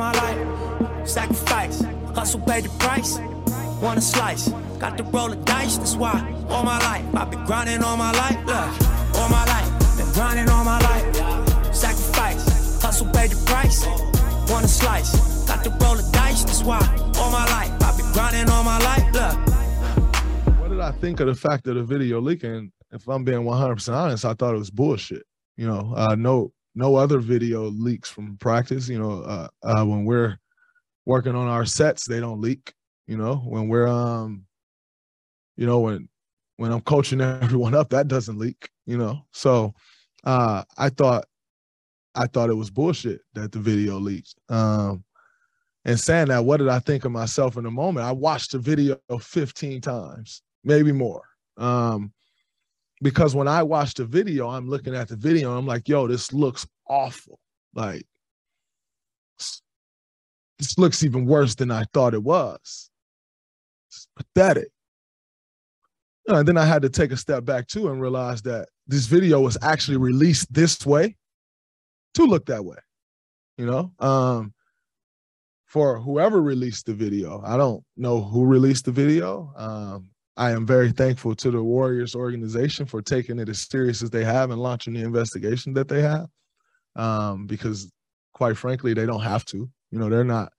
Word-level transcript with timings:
my 0.00 0.12
life. 0.12 1.06
Sacrifice, 1.06 1.82
hustle, 2.14 2.40
pay 2.40 2.62
the 2.62 2.70
price. 2.78 3.18
Want 3.82 3.98
a 3.98 4.00
slice, 4.00 4.48
got 4.78 4.96
to 4.96 5.04
roll 5.04 5.28
the 5.28 5.36
dice. 5.36 5.76
That's 5.76 5.94
why 5.94 6.16
all 6.48 6.64
my 6.64 6.78
life 6.78 7.04
I've 7.14 7.30
been 7.30 7.44
grinding 7.44 7.82
all 7.82 7.98
my 7.98 8.12
life. 8.12 8.38
Look, 8.46 8.70
all 9.18 9.28
my 9.28 9.44
life, 9.44 9.68
been 9.98 10.10
grinding 10.14 10.48
all 10.48 10.64
my 10.64 10.80
life. 10.80 11.74
Sacrifice, 11.74 12.42
hustle, 12.82 13.08
pay 13.12 13.26
the 13.28 13.36
price. 13.44 13.84
Want 14.50 14.64
a 14.64 14.68
slice, 14.68 15.10
got 15.46 15.62
to 15.64 15.70
roll 15.82 15.96
the 15.96 16.08
dice. 16.12 16.44
That's 16.44 16.62
why 16.62 16.80
all 17.18 17.30
my 17.30 17.44
life 17.56 17.72
I've 17.82 17.96
been 17.98 18.10
grinding 18.12 18.48
all 18.48 18.64
my 18.64 18.78
life. 18.78 19.06
Look. 19.12 20.58
What 20.60 20.70
did 20.70 20.80
I 20.80 20.92
think 20.92 21.20
of 21.20 21.26
the 21.26 21.34
fact 21.34 21.66
of 21.66 21.74
the 21.74 21.82
video 21.82 22.22
leaking? 22.22 22.72
If 22.90 23.06
I'm 23.06 23.22
being 23.22 23.44
100% 23.44 23.94
honest, 23.94 24.24
I 24.24 24.32
thought 24.32 24.54
it 24.54 24.58
was 24.58 24.70
bullshit. 24.70 25.24
You 25.58 25.66
know, 25.66 25.92
uh, 25.94 26.14
no 26.14 26.52
no 26.80 26.96
other 26.96 27.18
video 27.18 27.64
leaks 27.68 28.08
from 28.08 28.38
practice. 28.38 28.88
You 28.88 28.98
know, 28.98 29.22
uh, 29.22 29.48
uh, 29.62 29.84
when 29.84 30.04
we're 30.06 30.38
working 31.04 31.36
on 31.36 31.46
our 31.46 31.66
sets, 31.66 32.06
they 32.06 32.20
don't 32.20 32.40
leak. 32.40 32.72
You 33.06 33.18
know, 33.18 33.36
when 33.36 33.68
we're 33.68 33.86
um, 33.86 34.46
you 35.56 35.66
know, 35.66 35.80
when 35.80 36.08
when 36.56 36.72
I'm 36.72 36.80
coaching 36.80 37.20
everyone 37.20 37.74
up, 37.74 37.90
that 37.90 38.08
doesn't 38.08 38.38
leak. 38.38 38.70
You 38.86 38.96
know, 38.96 39.20
so 39.32 39.74
uh, 40.24 40.64
I 40.78 40.88
thought 40.88 41.26
I 42.14 42.26
thought 42.26 42.50
it 42.50 42.54
was 42.54 42.70
bullshit 42.70 43.20
that 43.34 43.52
the 43.52 43.58
video 43.58 43.98
leaked. 43.98 44.34
Um, 44.48 45.04
and 45.84 45.98
saying 45.98 46.28
that, 46.28 46.44
what 46.44 46.58
did 46.58 46.68
I 46.68 46.78
think 46.78 47.04
of 47.04 47.12
myself 47.12 47.56
in 47.56 47.64
the 47.64 47.70
moment? 47.70 48.06
I 48.06 48.12
watched 48.12 48.52
the 48.52 48.58
video 48.58 48.98
15 49.18 49.80
times, 49.80 50.42
maybe 50.62 50.92
more. 50.92 51.22
Um, 51.56 52.12
because 53.02 53.34
when 53.34 53.48
I 53.48 53.62
watch 53.62 53.94
the 53.94 54.04
video, 54.04 54.48
I'm 54.48 54.68
looking 54.68 54.94
at 54.94 55.08
the 55.08 55.16
video, 55.16 55.56
I'm 55.56 55.66
like, 55.66 55.88
yo, 55.88 56.06
this 56.06 56.32
looks 56.32 56.66
awful. 56.88 57.38
Like, 57.74 58.04
this 60.58 60.76
looks 60.76 61.02
even 61.02 61.24
worse 61.24 61.54
than 61.54 61.70
I 61.70 61.84
thought 61.94 62.14
it 62.14 62.22
was. 62.22 62.90
It's 63.88 64.06
pathetic. 64.16 64.68
And 66.26 66.46
then 66.46 66.58
I 66.58 66.64
had 66.64 66.82
to 66.82 66.90
take 66.90 67.12
a 67.12 67.16
step 67.16 67.44
back 67.44 67.66
too 67.66 67.88
and 67.88 68.00
realize 68.00 68.42
that 68.42 68.68
this 68.86 69.06
video 69.06 69.40
was 69.40 69.56
actually 69.62 69.96
released 69.96 70.52
this 70.52 70.84
way 70.84 71.16
to 72.14 72.24
look 72.24 72.46
that 72.46 72.64
way. 72.64 72.76
You 73.56 73.66
know, 73.66 73.92
um, 73.98 74.52
for 75.66 75.98
whoever 75.98 76.40
released 76.40 76.86
the 76.86 76.94
video, 76.94 77.42
I 77.44 77.56
don't 77.56 77.82
know 77.96 78.20
who 78.20 78.44
released 78.44 78.84
the 78.84 78.92
video. 78.92 79.52
Um, 79.56 80.10
I 80.40 80.52
am 80.52 80.64
very 80.64 80.90
thankful 80.90 81.34
to 81.34 81.50
the 81.50 81.62
Warriors 81.62 82.14
organization 82.14 82.86
for 82.86 83.02
taking 83.02 83.38
it 83.38 83.50
as 83.50 83.68
serious 83.68 84.02
as 84.02 84.08
they 84.08 84.24
have 84.24 84.50
and 84.50 84.58
launching 84.58 84.94
the 84.94 85.02
investigation 85.02 85.74
that 85.74 85.86
they 85.86 86.00
have. 86.00 86.28
Um, 86.96 87.46
because 87.46 87.92
quite 88.32 88.56
frankly, 88.56 88.94
they 88.94 89.04
don't 89.04 89.20
have 89.20 89.44
to. 89.46 89.68
You 89.90 89.98
know, 89.98 90.08
they're 90.08 90.24
not 90.24 90.50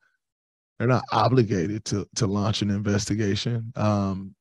they're 0.78 0.88
not 0.88 1.02
obligated 1.12 1.84
to 1.86 2.08
to 2.18 2.28
launch 2.28 2.62
an 2.62 2.70
investigation 2.70 3.74
um, 3.76 4.36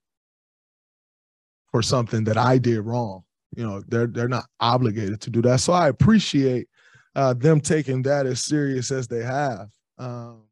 for 1.70 1.80
something 1.80 2.22
that 2.24 2.36
I 2.36 2.58
did 2.58 2.82
wrong. 2.82 3.22
You 3.56 3.66
know, 3.66 3.82
they're 3.88 4.08
they're 4.08 4.28
not 4.28 4.44
obligated 4.60 5.22
to 5.22 5.30
do 5.30 5.40
that. 5.42 5.60
So 5.60 5.72
I 5.72 5.88
appreciate 5.88 6.68
uh, 7.16 7.32
them 7.32 7.62
taking 7.62 8.02
that 8.02 8.26
as 8.26 8.44
serious 8.44 8.90
as 8.90 9.08
they 9.08 9.22
have. 9.22 9.70
Um, 9.96 10.42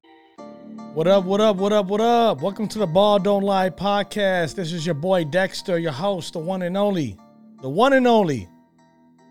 what 0.95 1.09
up, 1.09 1.25
what 1.25 1.41
up, 1.41 1.57
what 1.57 1.73
up, 1.73 1.87
what 1.87 2.01
up? 2.01 2.41
Welcome 2.41 2.69
to 2.69 2.79
the 2.79 2.87
Ball 2.87 3.19
Don't 3.19 3.43
Lie 3.43 3.71
podcast. 3.71 4.55
This 4.55 4.73
is 4.73 4.87
your 4.87 4.95
boy 4.95 5.25
Dexter, 5.25 5.79
your 5.79 5.93
host, 5.93 6.35
the 6.35 6.39
one 6.39 6.63
and 6.63 6.77
only. 6.77 7.17
The 7.63 7.69
one 7.69 7.93
and 7.93 8.07
only. 8.07 8.49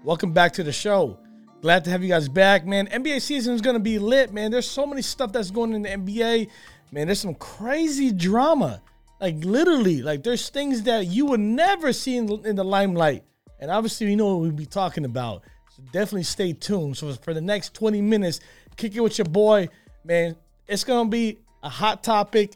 Welcome 0.03 0.34
back 0.34 0.52
to 0.53 0.64
the 0.64 0.73
show. 0.73 1.18
Glad 1.62 1.86
to 1.86 1.90
have 1.90 2.03
you 2.03 2.09
guys 2.09 2.28
back, 2.28 2.66
man. 2.66 2.88
NBA 2.88 3.22
season 3.22 3.53
is 3.53 3.62
going 3.62 3.75
to 3.75 3.81
be 3.81 3.98
lit, 3.98 4.34
man. 4.34 4.52
There's 4.52 4.70
so 4.70 4.86
many 4.86 5.02
stuff 5.02 5.31
that's 5.31 5.50
going 5.50 5.73
in 5.73 5.84
the 5.84 5.90
NBA. 5.90 6.50
Man, 6.92 7.08
there's 7.08 7.22
some 7.22 7.36
crazy 7.36 8.12
drama. 8.12 8.81
Like, 9.22 9.44
literally, 9.44 10.02
like, 10.02 10.23
there's 10.23 10.50
things 10.50 10.84
that 10.84 11.08
you 11.08 11.25
would 11.28 11.40
never 11.40 11.94
see 11.94 12.18
in, 12.18 12.30
in 12.45 12.56
the 12.56 12.64
limelight. 12.64 13.24
And 13.59 13.72
obviously, 13.72 14.07
we 14.07 14.16
know 14.16 14.34
what 14.36 14.41
we'll 14.41 14.52
be 14.52 14.66
talking 14.66 15.06
about. 15.06 15.44
So 15.75 15.81
definitely 15.91 16.24
stay 16.24 16.53
tuned. 16.53 16.97
So, 16.97 17.13
for 17.13 17.34
the 17.34 17.41
next 17.41 17.74
20 17.74 18.02
minutes, 18.02 18.41
kick 18.75 18.96
it 18.96 19.02
with 19.02 19.18
your 19.18 19.25
boy, 19.25 19.69
man. 20.03 20.36
It's 20.67 20.83
to 20.83 21.05
be 21.05 21.39
a 21.63 21.69
hot 21.69 22.03
topic. 22.03 22.53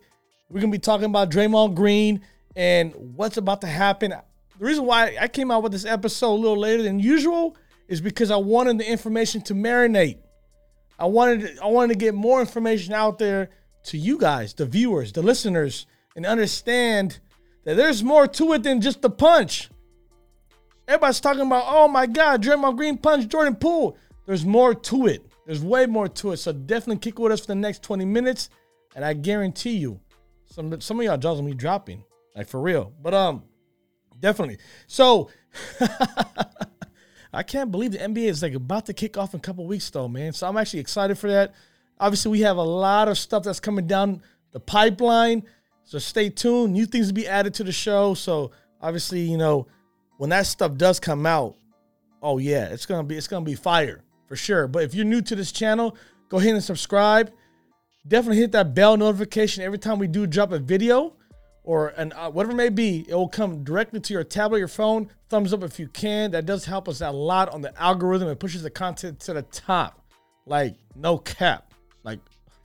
We're 0.49 0.59
gonna 0.59 0.71
be 0.71 0.79
talking 0.79 1.05
about 1.05 1.31
Draymond 1.31 1.75
Green 1.75 2.21
and 2.55 2.93
what's 3.15 3.37
about 3.37 3.61
to 3.61 3.67
happen. 3.67 4.11
The 4.11 4.65
reason 4.65 4.85
why 4.85 5.15
I 5.19 5.27
came 5.27 5.49
out 5.49 5.63
with 5.63 5.71
this 5.71 5.85
episode 5.85 6.33
a 6.33 6.35
little 6.35 6.59
later 6.59 6.83
than 6.83 6.99
usual 6.99 7.55
is 7.87 8.01
because 8.01 8.29
I 8.29 8.35
wanted 8.35 8.77
the 8.77 8.89
information 8.89 9.41
to 9.43 9.53
marinate. 9.53 10.17
I 10.99 11.05
wanted 11.05 11.57
I 11.59 11.67
wanted 11.67 11.93
to 11.93 11.99
get 11.99 12.13
more 12.13 12.41
information 12.41 12.93
out 12.93 13.17
there 13.17 13.49
to 13.85 13.97
you 13.97 14.17
guys, 14.17 14.53
the 14.53 14.65
viewers, 14.65 15.13
the 15.13 15.21
listeners, 15.21 15.87
and 16.15 16.25
understand 16.25 17.19
that 17.63 17.75
there's 17.75 18.03
more 18.03 18.27
to 18.27 18.53
it 18.53 18.63
than 18.63 18.81
just 18.81 19.01
the 19.01 19.09
punch. 19.09 19.69
Everybody's 20.87 21.21
talking 21.21 21.45
about, 21.45 21.63
oh 21.67 21.87
my 21.87 22.05
God, 22.05 22.43
Draymond 22.43 22.75
Green 22.75 22.97
punch 22.97 23.29
Jordan 23.29 23.55
Poole. 23.55 23.97
There's 24.25 24.45
more 24.45 24.75
to 24.75 25.07
it. 25.07 25.25
There's 25.45 25.63
way 25.63 25.85
more 25.85 26.07
to 26.07 26.31
it. 26.31 26.37
So 26.37 26.51
definitely 26.51 26.97
kick 26.97 27.19
with 27.19 27.31
us 27.31 27.41
for 27.41 27.47
the 27.47 27.55
next 27.55 27.83
20 27.83 28.05
minutes 28.05 28.49
and 28.95 29.05
I 29.05 29.13
guarantee 29.13 29.77
you, 29.77 29.99
some 30.45 30.81
some 30.81 30.99
of 30.99 31.05
y'all 31.05 31.17
jaws 31.17 31.39
will 31.41 31.47
be 31.47 31.53
dropping, 31.53 32.03
like 32.35 32.47
for 32.47 32.61
real. 32.61 32.93
But 33.01 33.13
um, 33.13 33.43
definitely. 34.19 34.57
So 34.87 35.29
I 37.33 37.43
can't 37.43 37.71
believe 37.71 37.93
the 37.93 37.99
NBA 37.99 38.25
is 38.25 38.43
like 38.43 38.53
about 38.53 38.85
to 38.87 38.93
kick 38.93 39.17
off 39.17 39.33
in 39.33 39.39
a 39.39 39.41
couple 39.41 39.65
weeks, 39.65 39.89
though, 39.89 40.07
man. 40.07 40.33
So 40.33 40.47
I'm 40.47 40.57
actually 40.57 40.79
excited 40.79 41.17
for 41.17 41.29
that. 41.31 41.53
Obviously, 41.99 42.31
we 42.31 42.41
have 42.41 42.57
a 42.57 42.63
lot 42.63 43.07
of 43.07 43.17
stuff 43.17 43.43
that's 43.43 43.59
coming 43.59 43.87
down 43.87 44.21
the 44.51 44.59
pipeline. 44.59 45.43
So 45.83 45.99
stay 45.99 46.29
tuned. 46.29 46.73
New 46.73 46.85
things 46.85 47.07
to 47.07 47.13
be 47.13 47.27
added 47.27 47.53
to 47.55 47.63
the 47.63 47.71
show. 47.71 48.13
So 48.13 48.51
obviously, 48.81 49.21
you 49.21 49.37
know, 49.37 49.67
when 50.17 50.29
that 50.31 50.47
stuff 50.47 50.75
does 50.75 50.99
come 50.99 51.25
out, 51.25 51.55
oh 52.21 52.37
yeah, 52.39 52.65
it's 52.65 52.85
gonna 52.85 53.03
be 53.03 53.17
it's 53.17 53.27
gonna 53.27 53.45
be 53.45 53.55
fire 53.55 54.03
for 54.31 54.37
sure. 54.37 54.67
But 54.67 54.83
if 54.83 54.95
you're 54.95 55.05
new 55.05 55.21
to 55.21 55.35
this 55.35 55.51
channel, 55.51 55.97
go 56.29 56.37
ahead 56.37 56.53
and 56.53 56.63
subscribe 56.63 57.31
definitely 58.07 58.37
hit 58.37 58.51
that 58.53 58.73
bell 58.73 58.97
notification 58.97 59.63
every 59.63 59.77
time 59.77 59.99
we 59.99 60.07
do 60.07 60.25
drop 60.25 60.51
a 60.51 60.59
video 60.59 61.13
or 61.63 61.89
an 61.89 62.11
uh, 62.13 62.29
whatever 62.29 62.53
it 62.53 62.55
may 62.55 62.69
be. 62.69 63.05
It 63.07 63.13
will 63.13 63.27
come 63.27 63.63
directly 63.63 63.99
to 63.99 64.13
your 64.13 64.23
tablet, 64.23 64.59
your 64.59 64.67
phone. 64.67 65.09
Thumbs 65.29 65.53
up 65.53 65.63
if 65.63 65.79
you 65.79 65.87
can. 65.87 66.31
That 66.31 66.45
does 66.45 66.65
help 66.65 66.89
us 66.89 67.01
a 67.01 67.11
lot 67.11 67.49
on 67.49 67.61
the 67.61 67.79
algorithm. 67.81 68.27
It 68.29 68.39
pushes 68.39 68.63
the 68.63 68.69
content 68.69 69.19
to 69.21 69.33
the 69.33 69.43
top, 69.43 70.01
like 70.45 70.75
no 70.95 71.17
cap, 71.17 71.73
like 72.03 72.19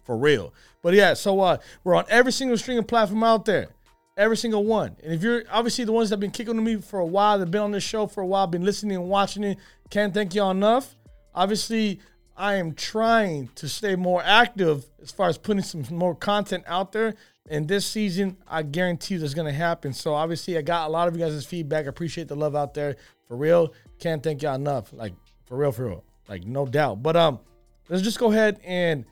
for 0.05 0.17
real. 0.17 0.55
But 0.83 0.95
yeah, 0.95 1.15
so 1.15 1.41
uh, 1.41 1.59
we're 1.85 1.95
on 1.95 2.05
every 2.09 2.33
single 2.33 2.57
streaming 2.57 2.85
platform 2.85 3.23
out 3.23 3.45
there. 3.45 3.69
Every 4.17 4.37
single 4.39 4.65
one. 4.65 4.97
And 5.03 5.13
if 5.13 5.23
you're 5.23 5.43
obviously 5.51 5.85
the 5.85 5.93
ones 5.93 6.09
that 6.09 6.15
have 6.15 6.21
been 6.21 6.31
kicking 6.31 6.55
to 6.55 6.63
me 6.63 6.77
for 6.77 7.01
a 7.01 7.07
while, 7.07 7.39
they've 7.39 7.51
been 7.51 7.61
on 7.61 7.71
this 7.71 7.85
show 7.85 8.07
for 8.07 8.23
a 8.23 8.27
while, 8.27 8.47
been 8.47 8.65
listening 8.65 8.97
and 8.97 9.11
watching 9.11 9.45
it, 9.45 9.59
can't 9.91 10.15
thank 10.15 10.35
y'all 10.35 10.51
enough. 10.51 10.97
Obviously, 11.37 12.01
I 12.37 12.55
am 12.55 12.75
trying 12.75 13.51
to 13.57 13.69
stay 13.69 13.95
more 13.95 14.23
active 14.25 14.87
as 15.03 15.13
far 15.13 15.29
as 15.29 15.37
putting 15.37 15.63
some 15.63 15.85
more 15.91 16.15
content 16.15 16.65
out 16.67 16.93
there. 16.93 17.15
And 17.49 17.69
this 17.69 17.87
season, 17.87 18.39
I 18.49 18.63
guarantee 18.63 19.19
that's 19.19 19.35
going 19.35 19.47
to 19.47 19.53
happen. 19.53 19.93
So 19.93 20.15
obviously, 20.15 20.59
I 20.59 20.63
got 20.63 20.89
a 20.89 20.91
lot 20.91 21.09
of 21.09 21.17
you 21.17 21.25
guys' 21.25 21.45
feedback. 21.45 21.85
I 21.85 21.89
appreciate 21.89 22.27
the 22.27 22.35
love 22.35 22.57
out 22.57 22.75
there. 22.75 22.97
For 23.29 23.37
real, 23.37 23.75
can't 23.99 24.23
thank 24.23 24.43
y'all 24.43 24.55
enough. 24.55 24.93
Like 24.93 25.13
for 25.47 25.57
real, 25.57 25.73
for 25.73 25.87
real, 25.87 26.05
like 26.29 26.45
no 26.45 26.67
doubt. 26.67 27.03
But 27.03 27.17
um, 27.17 27.41
let's 27.89 28.03
just 28.03 28.19
go 28.19 28.33
ahead 28.33 28.59
and 28.65 29.05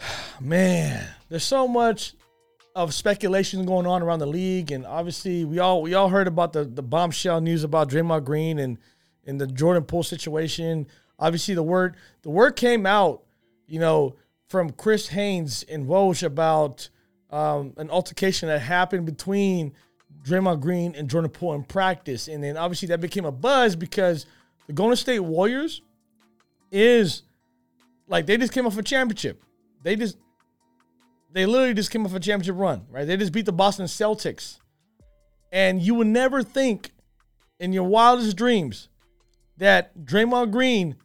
man, 0.40 1.06
there's 1.28 1.44
so 1.44 1.68
much 1.68 2.14
of 2.74 2.94
speculation 2.94 3.64
going 3.64 3.86
on 3.86 4.02
around 4.02 4.20
the 4.20 4.26
league, 4.26 4.72
and 4.72 4.86
obviously 4.86 5.44
we 5.44 5.58
all 5.58 5.82
we 5.82 5.94
all 5.94 6.08
heard 6.08 6.26
about 6.26 6.52
the 6.52 6.64
the 6.64 6.82
bombshell 6.82 7.40
news 7.40 7.64
about 7.64 7.90
Draymond 7.90 8.24
Green 8.24 8.58
and 8.58 8.78
and 9.30 9.40
the 9.40 9.46
Jordan 9.46 9.84
Poole 9.84 10.02
situation 10.02 10.86
obviously 11.20 11.54
the 11.54 11.62
word 11.62 11.96
the 12.22 12.30
word 12.30 12.56
came 12.56 12.86
out, 12.86 13.22
you 13.66 13.78
know, 13.78 14.16
from 14.48 14.70
Chris 14.70 15.08
Haynes 15.08 15.62
and 15.64 15.86
Woj 15.86 16.24
about 16.24 16.88
um, 17.30 17.74
an 17.76 17.90
altercation 17.90 18.48
that 18.48 18.60
happened 18.60 19.06
between 19.06 19.72
Draymond 20.24 20.60
Green 20.60 20.94
and 20.96 21.08
Jordan 21.08 21.30
Poole 21.30 21.54
in 21.54 21.62
practice, 21.62 22.26
and 22.26 22.42
then 22.42 22.56
obviously 22.56 22.88
that 22.88 23.00
became 23.00 23.24
a 23.24 23.32
buzz 23.32 23.76
because 23.76 24.26
the 24.66 24.72
Golden 24.72 24.96
State 24.96 25.20
Warriors 25.20 25.82
is 26.72 27.22
like 28.08 28.26
they 28.26 28.36
just 28.36 28.52
came 28.52 28.66
off 28.66 28.76
a 28.76 28.82
championship. 28.82 29.42
They 29.82 29.94
just 29.94 30.16
they 31.32 31.46
literally 31.46 31.74
just 31.74 31.90
came 31.90 32.04
off 32.04 32.14
a 32.14 32.20
championship 32.20 32.56
run, 32.58 32.86
right? 32.90 33.06
They 33.06 33.16
just 33.16 33.32
beat 33.32 33.46
the 33.46 33.52
Boston 33.52 33.86
Celtics. 33.86 34.58
And 35.52 35.82
you 35.82 35.94
would 35.96 36.06
never 36.06 36.44
think 36.44 36.92
in 37.58 37.72
your 37.72 37.84
wildest 37.84 38.36
dreams 38.36 38.88
that 39.60 39.96
Draymond 40.04 40.50
Green 40.50 40.96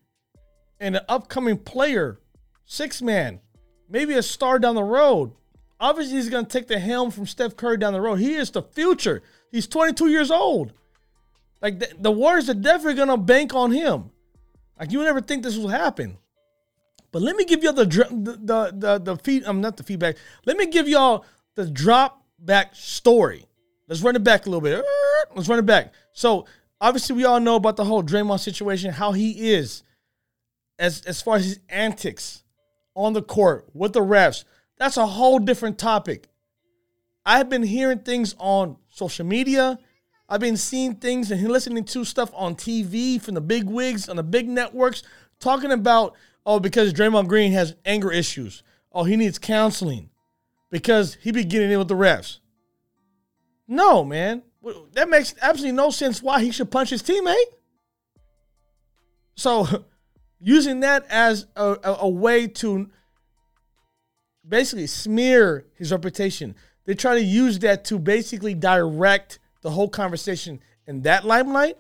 and 0.80 0.96
an 0.96 1.04
upcoming 1.08 1.58
player, 1.58 2.20
six 2.64 3.02
man, 3.02 3.42
maybe 3.90 4.14
a 4.14 4.24
star 4.24 4.60
down 4.60 4.76
the 4.76 4.84
road. 4.84 5.34
Obviously, 5.80 6.16
he's 6.16 6.30
going 6.30 6.46
to 6.46 6.52
take 6.52 6.68
the 6.68 6.80
helm 6.80 7.12
from 7.12 7.28
Steph 7.28 7.58
Curry 7.58 7.78
down 7.78 7.92
the 7.92 8.00
road. 8.02 8.16
He 8.16 8.34
is 8.34 8.50
the 8.50 8.64
future. 8.64 9.22
He's 9.52 9.68
22 9.68 10.08
years 10.08 10.32
old. 10.32 10.72
Like 11.62 11.80
the, 11.80 11.90
the 12.00 12.12
Warriors 12.12 12.50
are 12.50 12.54
definitely 12.54 12.96
going 12.96 13.10
to 13.10 13.18
bank 13.18 13.54
on 13.54 13.72
him. 13.72 14.12
Like 14.80 14.92
you 14.92 15.00
would 15.00 15.06
never 15.06 15.22
think 15.22 15.44
this 15.44 15.58
will 15.58 15.68
happen. 15.68 16.18
But 17.12 17.22
let 17.22 17.36
me 17.36 17.46
give 17.46 17.64
you 17.64 17.72
the 17.72 17.86
the 17.86 18.40
the 18.42 18.72
the, 18.74 19.00
the 19.00 19.18
feed. 19.18 19.44
I'm 19.46 19.62
not 19.62 19.78
the 19.78 19.84
feedback. 19.84 20.18
Let 20.46 20.58
me 20.58 20.68
give 20.68 20.88
y'all 20.88 21.26
the 21.56 21.66
drop 21.66 22.24
back 22.40 22.76
story. 22.76 23.46
Let's 23.88 24.02
run 24.02 24.16
it 24.16 24.24
back 24.24 24.46
a 24.46 24.50
little 24.50 24.62
bit. 24.62 24.84
Let's 25.34 25.48
run 25.48 25.60
it 25.60 25.66
back. 25.66 25.94
So 26.12 26.46
obviously, 26.82 27.16
we 27.16 27.26
all 27.26 27.40
know 27.40 27.56
about 27.56 27.76
the 27.76 27.86
whole 27.86 28.04
Draymond 28.04 28.40
situation, 28.40 28.92
how 28.92 29.12
he 29.12 29.52
is 29.52 29.84
as 30.80 31.02
as 31.02 31.22
far 31.22 31.38
as 31.38 31.46
his 31.46 31.60
antics 31.70 32.44
on 32.96 33.14
the 33.14 33.22
court 33.22 33.68
with 33.74 33.94
the 33.94 34.02
refs. 34.02 34.44
That's 34.78 34.98
a 34.98 35.06
whole 35.06 35.40
different 35.40 35.78
topic. 35.78 36.28
I've 37.26 37.50
been 37.50 37.64
hearing 37.64 38.00
things 38.00 38.36
on 38.38 38.78
social 38.90 39.26
media. 39.26 39.80
I've 40.28 40.40
been 40.42 40.58
seeing 40.58 40.96
things 40.96 41.32
and 41.32 41.42
listening 41.48 41.84
to 41.86 42.04
stuff 42.04 42.32
on 42.34 42.56
TV 42.56 43.22
from 43.22 43.36
the 43.36 43.42
big 43.42 43.66
wigs 43.66 44.10
on 44.10 44.16
the 44.16 44.24
big 44.24 44.48
networks 44.48 45.04
talking 45.40 45.72
about, 45.72 46.16
oh, 46.46 46.60
because 46.60 46.94
Draymond 46.94 47.28
Green 47.28 47.52
has 47.52 47.76
anger 47.86 48.12
issues. 48.12 48.64
Oh, 48.92 49.04
he 49.04 49.16
needs 49.16 49.38
counseling 49.38 50.10
because 50.72 51.16
he 51.22 51.32
be 51.32 51.44
getting 51.44 51.72
in 51.72 51.80
with 51.80 51.88
the 51.88 51.96
refs. 51.96 52.40
No, 53.68 54.04
man. 54.04 54.44
That 54.94 55.10
makes 55.10 55.36
absolutely 55.42 55.76
no 55.76 55.90
sense 55.92 56.24
why 56.24 56.42
he 56.42 56.52
should 56.52 56.72
punch 56.72 56.90
his 56.90 57.04
teammate. 57.04 57.36
So, 59.36 59.86
using 60.40 60.80
that 60.82 61.06
as 61.10 61.48
a, 61.56 61.78
a, 61.84 61.98
a 62.02 62.10
way 62.10 62.48
to 62.48 62.90
basically 64.48 64.88
smear 64.88 65.66
his 65.76 65.92
reputation, 65.92 66.56
they're 66.86 66.96
trying 66.96 67.18
to 67.18 67.26
use 67.26 67.60
that 67.60 67.86
to 67.86 68.00
basically 68.00 68.54
direct 68.54 69.40
the 69.62 69.72
whole 69.72 69.90
conversation 69.90 70.60
in 70.88 71.02
that 71.02 71.26
limelight. 71.26 71.78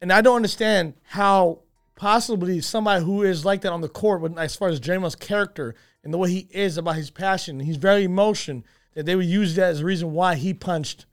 And 0.00 0.12
I 0.12 0.20
don't 0.20 0.36
understand 0.36 0.94
how 1.02 1.60
possibly 1.96 2.60
somebody 2.60 3.04
who 3.04 3.22
is 3.22 3.44
like 3.44 3.62
that 3.62 3.72
on 3.72 3.80
the 3.80 3.88
court, 3.88 4.36
as 4.36 4.54
far 4.54 4.68
as 4.68 4.80
Draymond's 4.80 5.14
character 5.14 5.74
and 6.02 6.12
the 6.12 6.18
way 6.18 6.30
he 6.30 6.48
is 6.50 6.76
about 6.76 6.96
his 6.96 7.10
passion, 7.10 7.60
he's 7.60 7.76
very 7.76 8.04
emotion, 8.04 8.64
that 8.94 9.06
they 9.06 9.16
would 9.16 9.26
use 9.26 9.54
that 9.56 9.70
as 9.70 9.80
a 9.80 9.84
reason 9.84 10.12
why 10.12 10.34
he 10.34 10.54
punched 10.54 11.06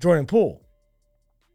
Jordan 0.00 0.26
Poole. 0.26 0.62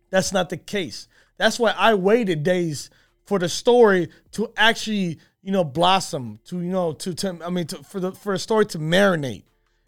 That's 0.09 0.31
not 0.31 0.49
the 0.49 0.57
case. 0.57 1.07
That's 1.37 1.59
why 1.59 1.73
I 1.77 1.95
waited 1.95 2.43
days 2.43 2.89
for 3.25 3.39
the 3.39 3.49
story 3.49 4.09
to 4.31 4.51
actually, 4.55 5.19
you 5.41 5.51
know, 5.51 5.63
blossom, 5.63 6.39
to 6.45 6.61
you 6.61 6.71
know, 6.71 6.93
to, 6.93 7.13
to 7.15 7.39
I 7.43 7.49
mean, 7.49 7.67
to, 7.67 7.77
for 7.83 7.99
the 7.99 8.11
for 8.11 8.33
a 8.33 8.39
story 8.39 8.65
to 8.67 8.79
marinate. 8.79 9.43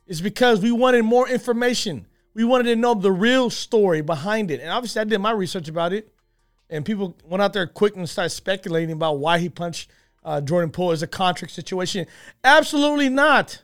It's 0.05 0.21
because 0.21 0.61
we 0.61 0.71
wanted 0.71 1.03
more 1.03 1.27
information. 1.27 2.07
We 2.33 2.43
wanted 2.43 2.65
to 2.65 2.75
know 2.75 2.93
the 2.93 3.11
real 3.11 3.49
story 3.49 4.01
behind 4.01 4.51
it. 4.51 4.61
And 4.61 4.69
obviously, 4.69 5.01
I 5.01 5.05
did 5.05 5.19
my 5.19 5.31
research 5.31 5.67
about 5.67 5.93
it. 5.93 6.13
And 6.69 6.85
people 6.85 7.17
went 7.23 7.41
out 7.41 7.53
there 7.53 7.65
quick 7.65 7.95
and 7.95 8.07
started 8.09 8.29
speculating 8.29 8.91
about 8.91 9.19
why 9.19 9.39
he 9.39 9.49
punched 9.49 9.89
uh, 10.23 10.41
Jordan 10.41 10.69
Poole 10.69 10.91
as 10.91 11.01
a 11.01 11.07
contract 11.07 11.53
situation. 11.53 12.05
Absolutely 12.43 13.09
not. 13.09 13.63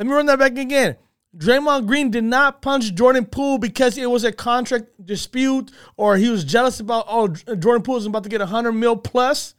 Let 0.00 0.06
me 0.06 0.14
run 0.14 0.24
that 0.26 0.38
back 0.38 0.56
again. 0.56 0.96
Draymond 1.36 1.86
Green 1.86 2.10
did 2.10 2.24
not 2.24 2.62
punch 2.62 2.94
Jordan 2.94 3.26
Poole 3.26 3.58
because 3.58 3.98
it 3.98 4.08
was 4.08 4.24
a 4.24 4.32
contract 4.32 4.86
dispute 5.04 5.70
or 5.98 6.16
he 6.16 6.30
was 6.30 6.42
jealous 6.42 6.80
about, 6.80 7.04
oh, 7.06 7.34
uh, 7.46 7.54
Jordan 7.54 7.82
Poole 7.82 7.98
is 7.98 8.06
about 8.06 8.22
to 8.22 8.30
get 8.30 8.40
100 8.40 8.72
mil 8.72 8.96
plus. 8.96 9.54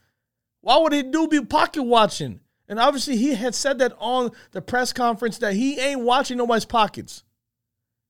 Why 0.62 0.80
would 0.80 0.94
he 0.94 1.04
do 1.04 1.28
be 1.28 1.46
pocket 1.46 1.84
watching? 1.84 2.40
And 2.68 2.80
obviously, 2.80 3.18
he 3.18 3.36
had 3.36 3.54
said 3.54 3.78
that 3.80 3.94
on 4.00 4.32
the 4.50 4.64
press 4.64 4.92
conference 4.92 5.38
that 5.38 5.54
he 5.54 5.80
ain't 5.80 6.02
watching 6.02 6.40
nobody's 6.40 6.66
pockets. 6.66 7.24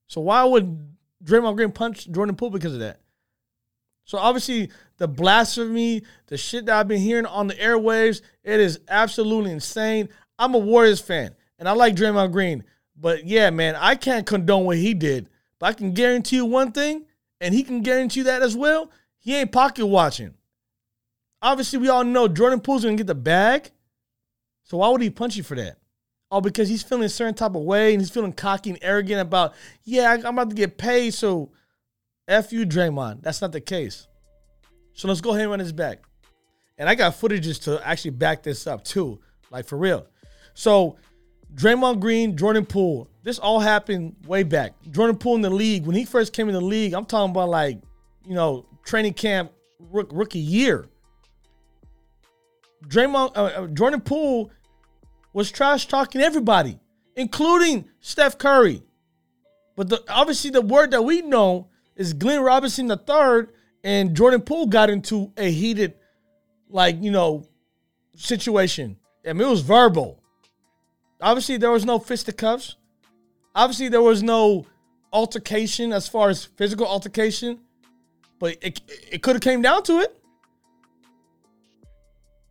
So 0.06 0.22
why 0.22 0.42
would 0.42 0.96
Draymond 1.22 1.56
Green 1.56 1.72
punch 1.72 2.10
Jordan 2.10 2.34
Poole 2.34 2.48
because 2.48 2.72
of 2.72 2.80
that? 2.80 2.98
So 4.06 4.16
obviously, 4.16 4.70
the 4.96 5.06
blasphemy, 5.06 6.02
the 6.28 6.38
shit 6.38 6.64
that 6.64 6.78
I've 6.78 6.88
been 6.88 7.02
hearing 7.02 7.26
on 7.26 7.48
the 7.48 7.54
airwaves, 7.54 8.22
it 8.42 8.58
is 8.58 8.80
absolutely 8.88 9.50
insane. 9.52 10.08
I'm 10.38 10.54
a 10.54 10.58
Warriors 10.58 10.98
fan, 10.98 11.34
and 11.62 11.68
I 11.68 11.72
like 11.74 11.94
Draymond 11.94 12.32
Green. 12.32 12.64
But 12.96 13.24
yeah, 13.24 13.50
man, 13.50 13.76
I 13.76 13.94
can't 13.94 14.26
condone 14.26 14.64
what 14.64 14.78
he 14.78 14.94
did. 14.94 15.28
But 15.60 15.66
I 15.66 15.72
can 15.74 15.92
guarantee 15.92 16.34
you 16.34 16.44
one 16.44 16.72
thing, 16.72 17.04
and 17.40 17.54
he 17.54 17.62
can 17.62 17.82
guarantee 17.82 18.22
that 18.22 18.42
as 18.42 18.56
well. 18.56 18.90
He 19.18 19.36
ain't 19.36 19.52
pocket 19.52 19.86
watching. 19.86 20.34
Obviously, 21.40 21.78
we 21.78 21.88
all 21.88 22.02
know 22.02 22.26
Jordan 22.26 22.60
Poole's 22.60 22.82
gonna 22.82 22.96
get 22.96 23.06
the 23.06 23.14
bag. 23.14 23.70
So 24.64 24.78
why 24.78 24.88
would 24.88 25.02
he 25.02 25.08
punch 25.08 25.36
you 25.36 25.44
for 25.44 25.54
that? 25.54 25.76
Oh, 26.32 26.40
because 26.40 26.68
he's 26.68 26.82
feeling 26.82 27.04
a 27.04 27.08
certain 27.08 27.34
type 27.34 27.54
of 27.54 27.62
way 27.62 27.92
and 27.92 28.00
he's 28.00 28.10
feeling 28.10 28.32
cocky 28.32 28.70
and 28.70 28.78
arrogant 28.82 29.20
about, 29.20 29.54
yeah, 29.84 30.10
I'm 30.12 30.36
about 30.36 30.50
to 30.50 30.56
get 30.56 30.78
paid, 30.78 31.14
so 31.14 31.52
F 32.26 32.52
you, 32.52 32.66
Draymond. 32.66 33.22
That's 33.22 33.40
not 33.40 33.52
the 33.52 33.60
case. 33.60 34.08
So 34.94 35.06
let's 35.06 35.20
go 35.20 35.30
ahead 35.30 35.42
and 35.42 35.50
run 35.50 35.60
this 35.60 35.70
back. 35.70 36.00
And 36.76 36.88
I 36.88 36.96
got 36.96 37.14
footages 37.20 37.62
to 37.66 37.86
actually 37.86 38.10
back 38.10 38.42
this 38.42 38.66
up 38.66 38.82
too, 38.82 39.20
like 39.52 39.66
for 39.66 39.78
real. 39.78 40.08
So 40.54 40.96
Draymond 41.54 42.00
Green, 42.00 42.36
Jordan 42.36 42.64
Poole, 42.64 43.08
this 43.22 43.38
all 43.38 43.60
happened 43.60 44.16
way 44.26 44.42
back. 44.42 44.74
Jordan 44.90 45.16
Poole 45.16 45.36
in 45.36 45.42
the 45.42 45.50
league, 45.50 45.86
when 45.86 45.94
he 45.94 46.04
first 46.04 46.32
came 46.32 46.48
in 46.48 46.54
the 46.54 46.60
league, 46.60 46.92
I'm 46.94 47.04
talking 47.04 47.30
about 47.30 47.48
like, 47.48 47.78
you 48.26 48.34
know, 48.34 48.66
training 48.84 49.14
camp 49.14 49.52
rookie 49.90 50.38
year. 50.38 50.88
Draymond, 52.88 53.36
uh, 53.36 53.44
uh, 53.44 53.66
Jordan 53.68 54.00
Poole 54.00 54.50
was 55.32 55.50
trash 55.50 55.86
talking 55.86 56.20
everybody, 56.20 56.78
including 57.16 57.88
Steph 58.00 58.38
Curry. 58.38 58.82
But 59.76 59.88
the, 59.88 60.02
obviously, 60.08 60.50
the 60.50 60.62
word 60.62 60.90
that 60.90 61.02
we 61.02 61.22
know 61.22 61.68
is 61.96 62.12
Glenn 62.12 62.42
Robinson 62.42 62.90
III 62.90 63.46
and 63.84 64.16
Jordan 64.16 64.40
Poole 64.40 64.66
got 64.66 64.90
into 64.90 65.32
a 65.36 65.50
heated, 65.50 65.94
like, 66.68 67.02
you 67.02 67.10
know, 67.10 67.44
situation. 68.16 68.96
I 69.26 69.32
mean, 69.32 69.46
it 69.46 69.50
was 69.50 69.60
verbal. 69.60 70.21
Obviously, 71.22 71.56
there 71.56 71.70
was 71.70 71.84
no 71.84 72.00
fisticuffs. 72.00 72.76
Obviously, 73.54 73.88
there 73.88 74.02
was 74.02 74.22
no 74.22 74.66
altercation 75.12 75.92
as 75.92 76.08
far 76.08 76.30
as 76.30 76.44
physical 76.44 76.86
altercation, 76.86 77.60
but 78.40 78.56
it, 78.60 78.80
it 79.10 79.22
could 79.22 79.36
have 79.36 79.42
came 79.42 79.62
down 79.62 79.84
to 79.84 80.00
it. 80.00 80.18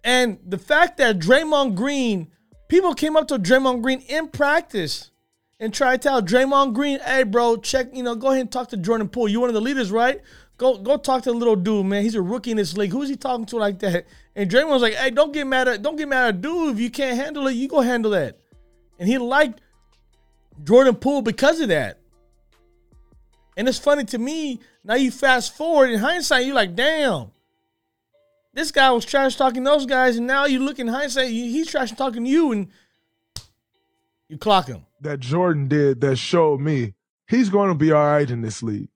And 0.04 0.40
the 0.48 0.58
fact 0.58 0.98
that 0.98 1.20
Draymond 1.20 1.76
Green, 1.76 2.32
people 2.70 2.94
came 2.94 3.18
up 3.18 3.28
to 3.28 3.38
Draymond 3.38 3.82
Green 3.82 4.00
in 4.08 4.30
practice 4.30 5.12
and 5.60 5.74
tried 5.74 6.02
to 6.02 6.08
tell 6.08 6.22
Draymond 6.22 6.74
Green, 6.74 7.00
hey, 7.02 7.24
bro, 7.24 7.58
check, 7.58 7.88
you 7.94 8.04
know, 8.04 8.16
go 8.16 8.30
ahead 8.30 8.42
and 8.42 8.52
talk 8.52 8.70
to 8.70 8.78
Jordan 8.78 9.10
Poole. 9.10 9.28
You 9.28 9.42
one 9.42 9.50
of 9.50 9.54
the 9.54 9.62
leaders, 9.62 9.92
right? 9.92 10.22
Go 10.58 10.78
go 10.78 10.96
talk 10.96 11.24
to 11.24 11.32
the 11.32 11.38
little 11.38 11.56
dude, 11.56 11.86
man. 11.88 12.04
He's 12.04 12.16
a 12.16 12.22
rookie 12.22 12.52
in 12.52 12.58
this 12.58 12.78
league. 12.78 12.92
Who's 12.92 13.10
he 13.10 13.16
talking 13.16 13.46
to 13.48 13.58
like 13.58 13.80
that? 13.80 14.06
And 14.36 14.50
Draymond 14.50 14.70
was 14.70 14.82
like, 14.82 14.94
hey, 14.94 15.10
don't 15.10 15.34
get 15.34 15.46
mad 15.46 15.68
at 15.68 15.82
don't 15.82 15.98
get 15.98 16.08
mad 16.08 16.28
at 16.28 16.42
dude. 16.42 16.76
If 16.76 16.80
you 16.80 16.90
can't 16.90 17.18
handle 17.18 17.48
it, 17.48 17.54
you 17.54 17.68
go 17.68 17.82
handle 17.82 18.12
that. 18.12 18.41
And 19.02 19.10
he 19.10 19.18
liked 19.18 19.62
Jordan 20.64 20.94
Poole 20.94 21.24
because 21.24 21.60
of 21.60 21.70
that. 21.70 21.98
And 23.58 23.68
it's 23.68 23.80
funny 23.80 24.06
to 24.06 24.20
me, 24.20 24.60
now 24.84 24.94
you 24.94 25.10
fast 25.10 25.58
forward 25.58 25.90
in 25.90 25.98
hindsight, 25.98 26.46
you're 26.46 26.54
like, 26.54 26.76
damn, 26.76 27.32
this 28.54 28.70
guy 28.72 28.92
was 28.92 29.04
trash 29.04 29.38
talking 29.38 29.64
those 29.64 29.88
guys, 29.88 30.18
and 30.18 30.28
now 30.28 30.46
you 30.46 30.60
look 30.60 30.78
in 30.78 30.88
hindsight, 30.88 31.30
he's 31.30 31.68
trash 31.68 31.92
talking 31.94 32.28
you, 32.28 32.52
and 32.52 32.68
you 34.30 34.38
clock 34.38 34.68
him. 34.68 34.86
That 35.02 35.20
Jordan 35.20 35.68
did 35.68 36.00
that 36.02 36.18
showed 36.18 36.62
me 36.62 36.94
he's 37.28 37.50
going 37.50 37.70
to 37.70 37.76
be 37.76 37.92
all 37.92 38.06
right 38.06 38.30
in 38.30 38.42
this 38.42 38.62
league. 38.62 38.90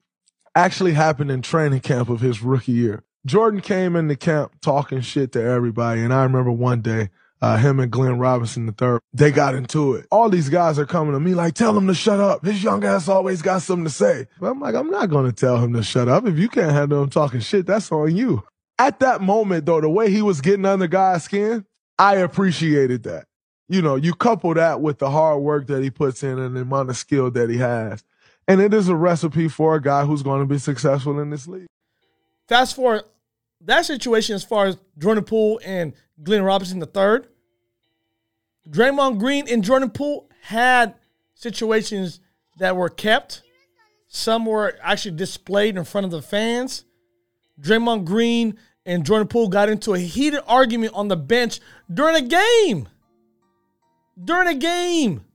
Actually 0.54 0.94
happened 0.94 1.32
in 1.32 1.42
training 1.42 1.80
camp 1.80 2.10
of 2.10 2.22
his 2.22 2.44
rookie 2.44 2.74
year. 2.74 3.04
Jordan 3.26 3.60
came 3.60 3.96
into 3.96 4.16
camp 4.16 4.62
talking 4.62 5.02
shit 5.02 5.32
to 5.32 5.42
everybody, 5.42 6.02
and 6.02 6.14
I 6.14 6.22
remember 6.22 6.52
one 6.52 6.82
day 6.82 7.10
uh, 7.46 7.58
him 7.58 7.80
and 7.80 7.92
Glenn 7.92 8.18
Robinson 8.18 8.68
III, 8.68 8.98
they 9.14 9.30
got 9.30 9.54
into 9.54 9.94
it. 9.94 10.08
All 10.10 10.30
these 10.30 10.50
guys 10.50 10.80
are 10.80 10.86
coming 10.88 11.14
to 11.14 11.20
me 11.20 11.36
like, 11.36 11.54
tell 11.54 11.78
him 11.78 11.86
to 11.86 11.94
shut 11.94 12.20
up. 12.20 12.44
His 12.44 12.64
young 12.64 12.84
ass 12.84 13.08
always 13.08 13.44
got 13.44 13.62
something 13.62 13.84
to 13.84 13.92
say. 13.92 14.26
But 14.40 14.50
I'm 14.50 14.60
like, 14.60 14.74
I'm 14.74 14.90
not 14.90 15.12
going 15.12 15.28
to 15.28 15.32
tell 15.32 15.58
him 15.58 15.74
to 15.74 15.84
shut 15.84 16.08
up. 16.08 16.26
If 16.26 16.40
you 16.40 16.50
can't 16.50 16.72
handle 16.72 17.04
him 17.04 17.12
talking 17.12 17.42
shit, 17.42 17.68
that's 17.68 17.92
on 17.92 18.16
you. 18.16 18.44
At 18.80 19.00
that 19.02 19.22
moment, 19.22 19.68
though, 19.68 19.80
the 19.80 19.90
way 19.90 20.10
he 20.10 20.24
was 20.24 20.42
getting 20.42 20.66
under 20.66 20.88
guy's 20.88 21.26
skin, 21.26 21.66
I 22.00 22.16
appreciated 22.16 23.04
that. 23.04 23.28
You 23.70 23.84
know, 23.84 23.96
you 23.96 24.16
couple 24.16 24.52
that 24.56 24.82
with 24.82 24.98
the 24.98 25.12
hard 25.12 25.44
work 25.44 25.68
that 25.68 25.84
he 25.84 25.92
puts 25.92 26.24
in 26.24 26.40
and 26.40 26.56
the 26.56 26.62
amount 26.62 26.90
of 26.90 26.98
skill 26.98 27.30
that 27.30 27.52
he 27.52 27.58
has. 27.58 28.04
And 28.48 28.60
it 28.60 28.74
is 28.74 28.90
a 28.90 28.96
recipe 28.96 29.50
for 29.50 29.76
a 29.76 29.82
guy 29.82 30.04
who's 30.04 30.24
going 30.24 30.40
to 30.40 30.48
be 30.48 30.58
successful 30.58 31.20
in 31.20 31.30
this 31.30 31.48
league. 31.48 31.68
Fast 32.48 32.76
forward 32.76 33.04
that 33.62 33.86
situation 33.86 34.34
as 34.34 34.44
far 34.44 34.66
as 34.66 34.78
Jordan 34.98 35.24
Poole 35.24 35.60
and 35.64 35.94
Glenn 36.24 36.44
Robinson 36.44 36.82
III. 36.82 37.28
Draymond 38.70 39.20
Green 39.20 39.48
and 39.50 39.64
Jordan 39.64 39.90
Poole 39.90 40.30
had 40.42 40.96
situations 41.34 42.20
that 42.58 42.76
were 42.76 42.90
kept. 42.90 43.42
Some 44.08 44.46
were 44.46 44.78
actually 44.82 45.16
displayed 45.16 45.78
in 45.78 45.84
front 45.84 46.06
of 46.06 46.12
the 46.12 46.22
fans. 46.22 46.86
Draymond 47.60 48.06
Green 48.06 48.58
and 48.86 49.06
Jordan 49.06 49.28
Poole 49.28 49.50
got 49.50 49.70
into 49.70 49.94
a 49.94 50.00
heated 50.00 50.42
argument 50.48 50.94
on 50.94 51.08
the 51.08 51.18
bench 51.18 51.60
during 51.94 52.16
a 52.16 52.22
game. 52.22 52.88
During 54.24 54.48
a 54.48 54.56
game. 54.56 55.26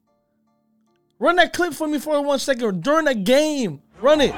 Run 1.18 1.36
that 1.36 1.52
clip 1.52 1.74
for 1.74 1.86
me 1.86 1.98
for 1.98 2.22
one 2.22 2.38
second. 2.38 2.82
During 2.82 3.06
a 3.06 3.14
game. 3.14 3.82
Run 4.00 4.20
it. 4.22 4.34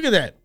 Look 0.00 0.14
at 0.14 0.18
that. 0.18 0.36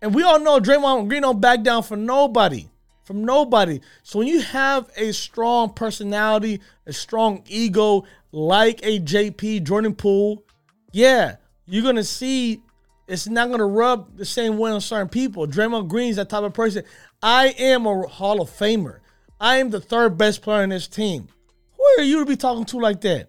And 0.00 0.12
we 0.12 0.24
all 0.24 0.40
know 0.40 0.58
Draymond 0.58 1.08
Green 1.08 1.22
don't 1.22 1.40
back 1.40 1.62
down 1.62 1.84
for 1.84 1.96
nobody. 1.96 2.68
From 3.04 3.24
nobody. 3.24 3.80
So 4.02 4.18
when 4.18 4.26
you 4.26 4.40
have 4.40 4.90
a 4.96 5.12
strong 5.12 5.72
personality, 5.72 6.60
a 6.84 6.92
strong 6.92 7.44
ego 7.46 8.02
like 8.32 8.80
a 8.82 8.98
JP 8.98 9.62
Jordan 9.62 9.94
Poole, 9.94 10.42
yeah, 10.90 11.36
you're 11.64 11.84
gonna 11.84 12.02
see 12.02 12.60
it's 13.06 13.28
not 13.28 13.52
gonna 13.52 13.66
rub 13.66 14.16
the 14.16 14.24
same 14.24 14.58
way 14.58 14.72
on 14.72 14.80
certain 14.80 15.08
people. 15.08 15.46
Draymond 15.46 15.86
Green's 15.86 16.16
that 16.16 16.28
type 16.28 16.42
of 16.42 16.52
person. 16.52 16.82
I 17.22 17.54
am 17.58 17.86
a 17.86 18.08
Hall 18.08 18.42
of 18.42 18.50
Famer. 18.50 18.98
I 19.40 19.58
am 19.58 19.70
the 19.70 19.80
third 19.80 20.18
best 20.18 20.42
player 20.42 20.64
in 20.64 20.70
this 20.70 20.88
team. 20.88 21.28
Who 21.76 21.84
are 21.98 22.04
you 22.04 22.18
to 22.18 22.26
be 22.26 22.36
talking 22.36 22.64
to 22.64 22.80
like 22.80 23.00
that? 23.02 23.28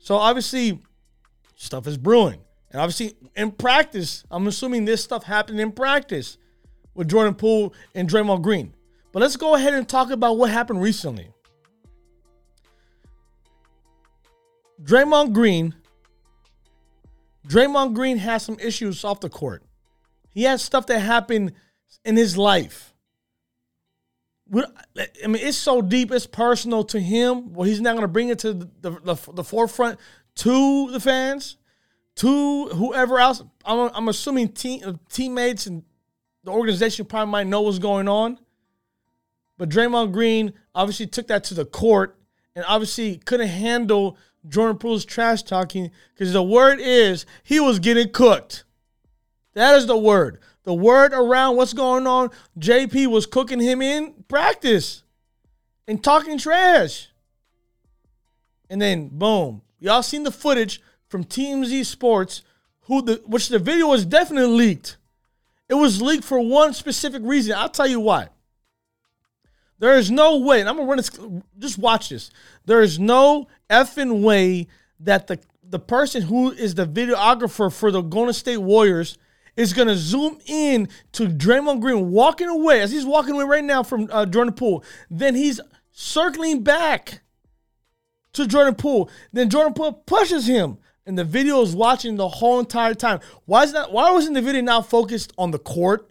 So 0.00 0.16
obviously, 0.16 0.82
stuff 1.54 1.86
is 1.86 1.96
brewing. 1.96 2.40
And 2.70 2.80
obviously, 2.80 3.16
in 3.34 3.50
practice, 3.52 4.24
I'm 4.30 4.46
assuming 4.46 4.84
this 4.84 5.02
stuff 5.02 5.24
happened 5.24 5.60
in 5.60 5.72
practice 5.72 6.36
with 6.94 7.08
Jordan 7.08 7.34
Poole 7.34 7.72
and 7.94 8.08
Draymond 8.08 8.42
Green. 8.42 8.74
But 9.12 9.20
let's 9.20 9.36
go 9.36 9.54
ahead 9.54 9.74
and 9.74 9.88
talk 9.88 10.10
about 10.10 10.36
what 10.36 10.50
happened 10.50 10.82
recently. 10.82 11.28
Draymond 14.82 15.32
Green, 15.32 15.74
Draymond 17.48 17.94
Green 17.94 18.18
has 18.18 18.42
some 18.42 18.58
issues 18.60 19.02
off 19.02 19.20
the 19.20 19.30
court. 19.30 19.62
He 20.30 20.42
has 20.42 20.62
stuff 20.62 20.86
that 20.86 21.00
happened 21.00 21.52
in 22.04 22.16
his 22.16 22.36
life. 22.36 22.94
I 24.54 25.26
mean, 25.26 25.42
it's 25.42 25.58
so 25.58 25.82
deep, 25.82 26.10
it's 26.10 26.26
personal 26.26 26.84
to 26.84 27.00
him. 27.00 27.52
Well, 27.52 27.66
he's 27.66 27.80
not 27.80 27.92
going 27.92 28.02
to 28.02 28.08
bring 28.08 28.28
it 28.28 28.38
to 28.40 28.52
the, 28.54 28.90
the, 29.02 29.18
the 29.32 29.44
forefront 29.44 29.98
to 30.36 30.90
the 30.90 31.00
fans 31.00 31.56
to 32.18 32.66
whoever 32.66 33.18
else. 33.18 33.42
I'm, 33.64 33.90
I'm 33.94 34.08
assuming 34.08 34.48
team, 34.48 34.82
uh, 34.84 34.92
teammates 35.08 35.66
and 35.66 35.84
the 36.44 36.50
organization 36.50 37.06
probably 37.06 37.30
might 37.30 37.46
know 37.46 37.62
what's 37.62 37.78
going 37.78 38.08
on. 38.08 38.38
But 39.56 39.68
Draymond 39.68 40.12
Green 40.12 40.52
obviously 40.74 41.06
took 41.06 41.28
that 41.28 41.44
to 41.44 41.54
the 41.54 41.64
court 41.64 42.18
and 42.56 42.64
obviously 42.66 43.18
couldn't 43.18 43.48
handle 43.48 44.16
Jordan 44.48 44.78
Poole's 44.78 45.04
trash 45.04 45.42
talking 45.42 45.90
because 46.14 46.32
the 46.32 46.42
word 46.42 46.80
is 46.80 47.24
he 47.44 47.60
was 47.60 47.78
getting 47.78 48.10
cooked. 48.10 48.64
That 49.54 49.76
is 49.76 49.86
the 49.86 49.96
word. 49.96 50.40
The 50.64 50.74
word 50.74 51.12
around 51.12 51.56
what's 51.56 51.72
going 51.72 52.06
on, 52.06 52.30
JP 52.58 53.08
was 53.08 53.26
cooking 53.26 53.60
him 53.60 53.80
in 53.80 54.24
practice 54.28 55.02
and 55.86 56.02
talking 56.02 56.36
trash. 56.36 57.10
And 58.68 58.82
then 58.82 59.08
boom. 59.08 59.62
Y'all 59.78 60.02
seen 60.02 60.24
the 60.24 60.32
footage 60.32 60.82
from 61.08 61.24
TMZ 61.24 61.84
Sports, 61.84 62.42
who 62.82 63.02
the 63.02 63.22
which 63.26 63.48
the 63.48 63.58
video 63.58 63.88
was 63.88 64.04
definitely 64.04 64.56
leaked. 64.56 64.96
It 65.68 65.74
was 65.74 66.00
leaked 66.00 66.24
for 66.24 66.40
one 66.40 66.72
specific 66.72 67.22
reason. 67.24 67.54
I'll 67.56 67.68
tell 67.68 67.86
you 67.86 68.00
why. 68.00 68.28
There 69.78 69.96
is 69.96 70.10
no 70.10 70.38
way, 70.38 70.60
and 70.60 70.68
I'm 70.68 70.76
gonna 70.76 70.88
run 70.88 70.96
this. 70.96 71.10
Just 71.58 71.78
watch 71.78 72.08
this. 72.08 72.30
There 72.64 72.82
is 72.82 72.98
no 72.98 73.46
effing 73.70 74.22
way 74.22 74.66
that 75.00 75.26
the 75.26 75.38
the 75.62 75.78
person 75.78 76.22
who 76.22 76.50
is 76.50 76.74
the 76.74 76.86
videographer 76.86 77.72
for 77.72 77.90
the 77.90 78.00
Golden 78.00 78.32
State 78.32 78.58
Warriors 78.58 79.18
is 79.56 79.72
gonna 79.72 79.96
zoom 79.96 80.38
in 80.46 80.88
to 81.12 81.28
Draymond 81.28 81.80
Green 81.80 82.10
walking 82.10 82.48
away 82.48 82.80
as 82.80 82.90
he's 82.90 83.04
walking 83.04 83.34
away 83.34 83.44
right 83.44 83.64
now 83.64 83.82
from 83.82 84.08
uh, 84.10 84.24
Jordan 84.24 84.54
Poole. 84.54 84.82
Then 85.10 85.34
he's 85.34 85.60
circling 85.92 86.62
back 86.62 87.20
to 88.32 88.46
Jordan 88.46 88.74
Poole. 88.74 89.10
Then 89.32 89.50
Jordan 89.50 89.74
Poole 89.74 89.92
pushes 89.92 90.46
him 90.46 90.78
and 91.08 91.18
the 91.18 91.24
video 91.24 91.62
is 91.62 91.74
watching 91.74 92.16
the 92.16 92.28
whole 92.28 92.60
entire 92.60 92.92
time. 92.92 93.20
Why 93.46 93.64
is 93.64 93.72
that? 93.72 93.90
Why 93.90 94.10
wasn't 94.12 94.34
the 94.34 94.42
video 94.42 94.60
not 94.60 94.90
focused 94.90 95.32
on 95.38 95.50
the 95.50 95.58
court 95.58 96.10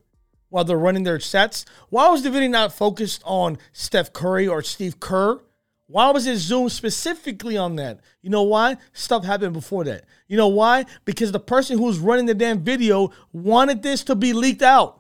while 0.50 0.64
they're 0.64 0.76
running 0.76 1.04
their 1.04 1.20
sets? 1.20 1.66
Why 1.90 2.10
was 2.10 2.24
the 2.24 2.32
video 2.32 2.50
not 2.50 2.74
focused 2.74 3.22
on 3.24 3.60
Steph 3.74 4.12
Curry 4.12 4.48
or 4.48 4.64
Steve 4.64 5.00
Kerr? 5.00 5.40
Why 5.86 6.10
was 6.10 6.26
it 6.26 6.38
zoomed 6.38 6.72
specifically 6.72 7.58
on 7.58 7.76
that? 7.76 8.00
You 8.24 8.32
know 8.32 8.42
why? 8.42 8.78
Stuff 8.92 9.24
happened 9.24 9.54
before 9.54 9.84
that. 9.84 10.06
You 10.28 10.36
know 10.36 10.48
why? 10.48 10.86
Because 11.06 11.32
the 11.32 11.40
person 11.40 11.78
who's 11.78 12.00
running 12.00 12.26
the 12.26 12.34
damn 12.34 12.62
video 12.62 13.12
wanted 13.32 13.84
this 13.84 14.04
to 14.06 14.16
be 14.16 14.34
leaked 14.34 14.64
out. 14.64 15.00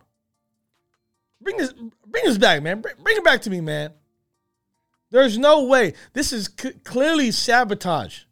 Bring 1.41 1.57
this, 1.57 1.73
bring 2.05 2.23
this 2.23 2.37
back, 2.37 2.61
man. 2.61 2.81
Bring, 2.81 2.93
bring 3.01 3.17
it 3.17 3.23
back 3.23 3.41
to 3.41 3.49
me, 3.49 3.61
man. 3.61 3.93
There's 5.09 5.39
no 5.39 5.63
way. 5.63 5.93
This 6.13 6.31
is 6.31 6.51
c- 6.55 6.73
clearly 6.83 7.31
sabotage. 7.31 8.26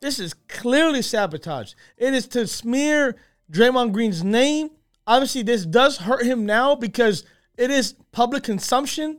This 0.00 0.18
is 0.18 0.34
clearly 0.46 1.02
sabotage. 1.02 1.74
It 1.96 2.14
is 2.14 2.26
to 2.28 2.46
smear 2.46 3.16
Draymond 3.50 3.92
Green's 3.92 4.22
name. 4.22 4.70
Obviously, 5.06 5.42
this 5.42 5.66
does 5.66 5.98
hurt 5.98 6.24
him 6.24 6.46
now 6.46 6.74
because 6.74 7.24
it 7.56 7.70
is 7.70 7.94
public 8.12 8.44
consumption. 8.44 9.18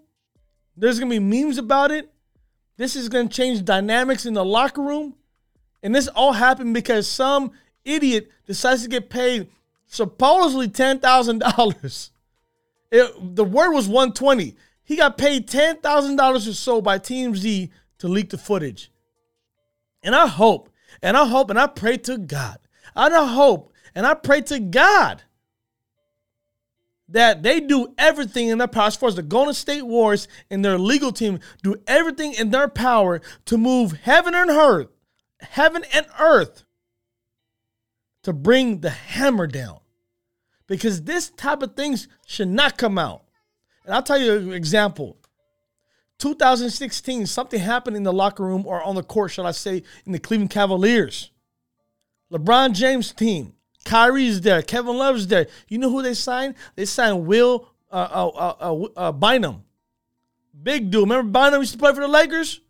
There's 0.77 0.99
going 0.99 1.11
to 1.11 1.19
be 1.19 1.43
memes 1.43 1.57
about 1.57 1.91
it. 1.91 2.11
This 2.77 2.95
is 2.95 3.09
going 3.09 3.27
to 3.27 3.35
change 3.35 3.65
dynamics 3.65 4.25
in 4.25 4.33
the 4.33 4.45
locker 4.45 4.81
room. 4.81 5.15
And 5.83 5.93
this 5.93 6.07
all 6.07 6.33
happened 6.33 6.73
because 6.73 7.07
some 7.07 7.51
idiot 7.83 8.29
decides 8.45 8.83
to 8.83 8.89
get 8.89 9.09
paid 9.09 9.49
supposedly 9.85 10.69
$10,000. 10.69 12.09
The 12.91 13.43
word 13.43 13.71
was 13.71 13.87
120. 13.87 14.55
He 14.83 14.95
got 14.95 15.17
paid 15.17 15.47
$10,000 15.47 16.35
or 16.35 16.53
so 16.53 16.81
by 16.81 16.99
TMZ 16.99 17.69
to 17.99 18.07
leak 18.07 18.29
the 18.29 18.37
footage. 18.37 18.91
And 20.01 20.15
I 20.15 20.27
hope, 20.27 20.68
and 21.01 21.15
I 21.15 21.25
hope, 21.25 21.49
and 21.49 21.59
I 21.59 21.67
pray 21.67 21.97
to 21.97 22.17
God, 22.17 22.59
I 22.95 23.09
hope, 23.27 23.73
and 23.95 24.05
I 24.05 24.13
pray 24.13 24.41
to 24.41 24.59
God 24.59 25.23
that 27.09 27.41
they 27.41 27.59
do 27.59 27.93
everything 27.97 28.49
in 28.49 28.59
their 28.59 28.67
power 28.67 28.87
as 28.87 28.95
far 28.95 29.09
as 29.09 29.15
the 29.15 29.23
Golden 29.23 29.53
State 29.53 29.81
Warriors 29.81 30.27
and 30.49 30.63
their 30.63 30.77
legal 30.77 31.11
team 31.11 31.39
do 31.63 31.75
everything 31.87 32.33
in 32.33 32.51
their 32.51 32.67
power 32.67 33.21
to 33.45 33.57
move 33.57 33.93
heaven 34.03 34.35
and 34.35 34.49
earth, 34.49 34.89
heaven 35.41 35.83
and 35.93 36.05
earth 36.19 36.63
to 38.23 38.33
bring 38.33 38.81
the 38.81 38.91
hammer 38.91 39.47
down. 39.47 39.79
Because 40.67 41.03
this 41.03 41.29
type 41.31 41.63
of 41.63 41.75
things 41.75 42.07
should 42.27 42.47
not 42.47 42.77
come 42.77 42.99
out. 42.99 43.23
And 43.85 43.93
I'll 43.93 44.03
tell 44.03 44.19
you 44.19 44.33
an 44.33 44.53
example. 44.53 45.17
2016, 46.19 47.25
something 47.25 47.59
happened 47.59 47.95
in 47.95 48.03
the 48.03 48.13
locker 48.13 48.43
room 48.43 48.65
or 48.65 48.83
on 48.83 48.95
the 48.95 49.03
court, 49.03 49.31
shall 49.31 49.47
I 49.47 49.51
say, 49.51 49.83
in 50.05 50.11
the 50.11 50.19
Cleveland 50.19 50.51
Cavaliers. 50.51 51.31
LeBron 52.31 52.73
James' 52.73 53.11
team, 53.11 53.53
Kyrie's 53.85 54.41
there, 54.41 54.61
Kevin 54.61 54.97
Love's 54.97 55.27
there. 55.27 55.47
You 55.67 55.77
know 55.77 55.89
who 55.89 56.03
they 56.03 56.13
signed? 56.13 56.55
They 56.75 56.85
signed 56.85 57.25
Will 57.25 57.69
uh, 57.91 58.07
uh, 58.11 58.53
uh, 58.59 58.87
uh, 58.95 59.11
Bynum. 59.13 59.63
Big 60.61 60.91
dude. 60.91 61.01
Remember 61.01 61.31
Bynum 61.31 61.61
used 61.61 61.73
to 61.73 61.79
play 61.79 61.93
for 61.93 62.01
the 62.01 62.07
Lakers? 62.07 62.61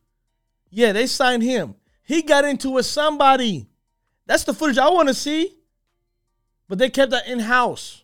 Yeah, 0.70 0.92
they 0.94 1.08
signed 1.08 1.44
him. 1.44 1.76
He 2.04 2.22
got 2.22 2.46
into 2.46 2.70
it 2.70 2.74
with 2.74 2.86
somebody. 2.86 3.68
That's 4.26 4.44
the 4.44 4.54
footage 4.54 4.78
I 4.78 4.90
want 4.90 5.08
to 5.08 5.14
see. 5.14 5.56
But 6.68 6.78
they 6.78 6.90
kept 6.90 7.12
that 7.12 7.28
in 7.28 7.40
house. 7.40 8.04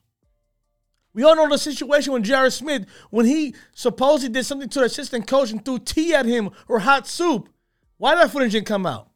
We 1.15 1.23
all 1.23 1.35
know 1.37 1.47
the 1.47 1.57
situation 1.57 2.11
when 2.11 2.23
J.R. 2.23 2.49
Smith, 2.49 2.85
when 3.09 3.25
he 3.25 3.55
supposedly 3.73 4.33
did 4.33 4.43
something 4.43 4.67
to 4.67 4.79
the 4.79 4.85
assistant 4.85 5.25
coach 5.25 5.49
and 5.49 5.63
threw 5.63 5.79
tea 5.79 6.13
at 6.13 6.25
him 6.25 6.49
or 6.67 6.79
hot 6.79 7.07
soup. 7.07 7.47
Why 7.95 8.15
that 8.15 8.31
footage 8.31 8.51
didn't 8.51 8.67
come 8.67 8.85
out? 8.85 9.09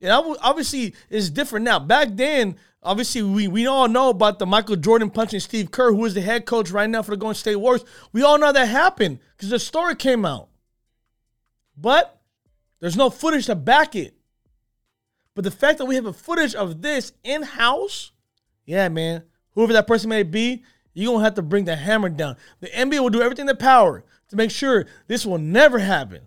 Yeah, 0.00 0.20
obviously 0.40 0.96
it's 1.08 1.30
different 1.30 1.64
now. 1.64 1.78
Back 1.78 2.08
then, 2.14 2.56
obviously 2.82 3.22
we, 3.22 3.46
we 3.46 3.68
all 3.68 3.86
know 3.86 4.10
about 4.10 4.40
the 4.40 4.46
Michael 4.46 4.74
Jordan 4.74 5.08
punching 5.08 5.38
Steve 5.38 5.70
Kerr, 5.70 5.92
who 5.92 6.04
is 6.04 6.14
the 6.14 6.20
head 6.20 6.46
coach 6.46 6.72
right 6.72 6.90
now 6.90 7.02
for 7.02 7.12
the 7.12 7.16
Golden 7.16 7.36
State 7.36 7.56
Warriors. 7.56 7.84
We 8.12 8.24
all 8.24 8.36
know 8.36 8.50
that 8.50 8.66
happened 8.66 9.20
because 9.36 9.50
the 9.50 9.60
story 9.60 9.94
came 9.94 10.24
out. 10.24 10.48
But 11.76 12.20
there's 12.80 12.96
no 12.96 13.08
footage 13.08 13.46
to 13.46 13.54
back 13.54 13.94
it. 13.94 14.16
But 15.36 15.44
the 15.44 15.52
fact 15.52 15.78
that 15.78 15.84
we 15.84 15.94
have 15.94 16.06
a 16.06 16.12
footage 16.12 16.56
of 16.56 16.82
this 16.82 17.12
in 17.22 17.44
house, 17.44 18.10
yeah, 18.66 18.88
man, 18.88 19.22
whoever 19.52 19.72
that 19.74 19.86
person 19.86 20.10
may 20.10 20.24
be, 20.24 20.64
you're 20.98 21.12
going 21.12 21.20
to 21.20 21.24
have 21.24 21.34
to 21.34 21.42
bring 21.42 21.64
the 21.64 21.76
hammer 21.76 22.08
down. 22.08 22.36
The 22.60 22.68
NBA 22.68 23.00
will 23.00 23.10
do 23.10 23.22
everything 23.22 23.44
in 23.44 23.46
their 23.46 23.54
power 23.54 24.04
to 24.28 24.36
make 24.36 24.50
sure 24.50 24.86
this 25.06 25.24
will 25.24 25.38
never 25.38 25.78
happen. 25.78 26.22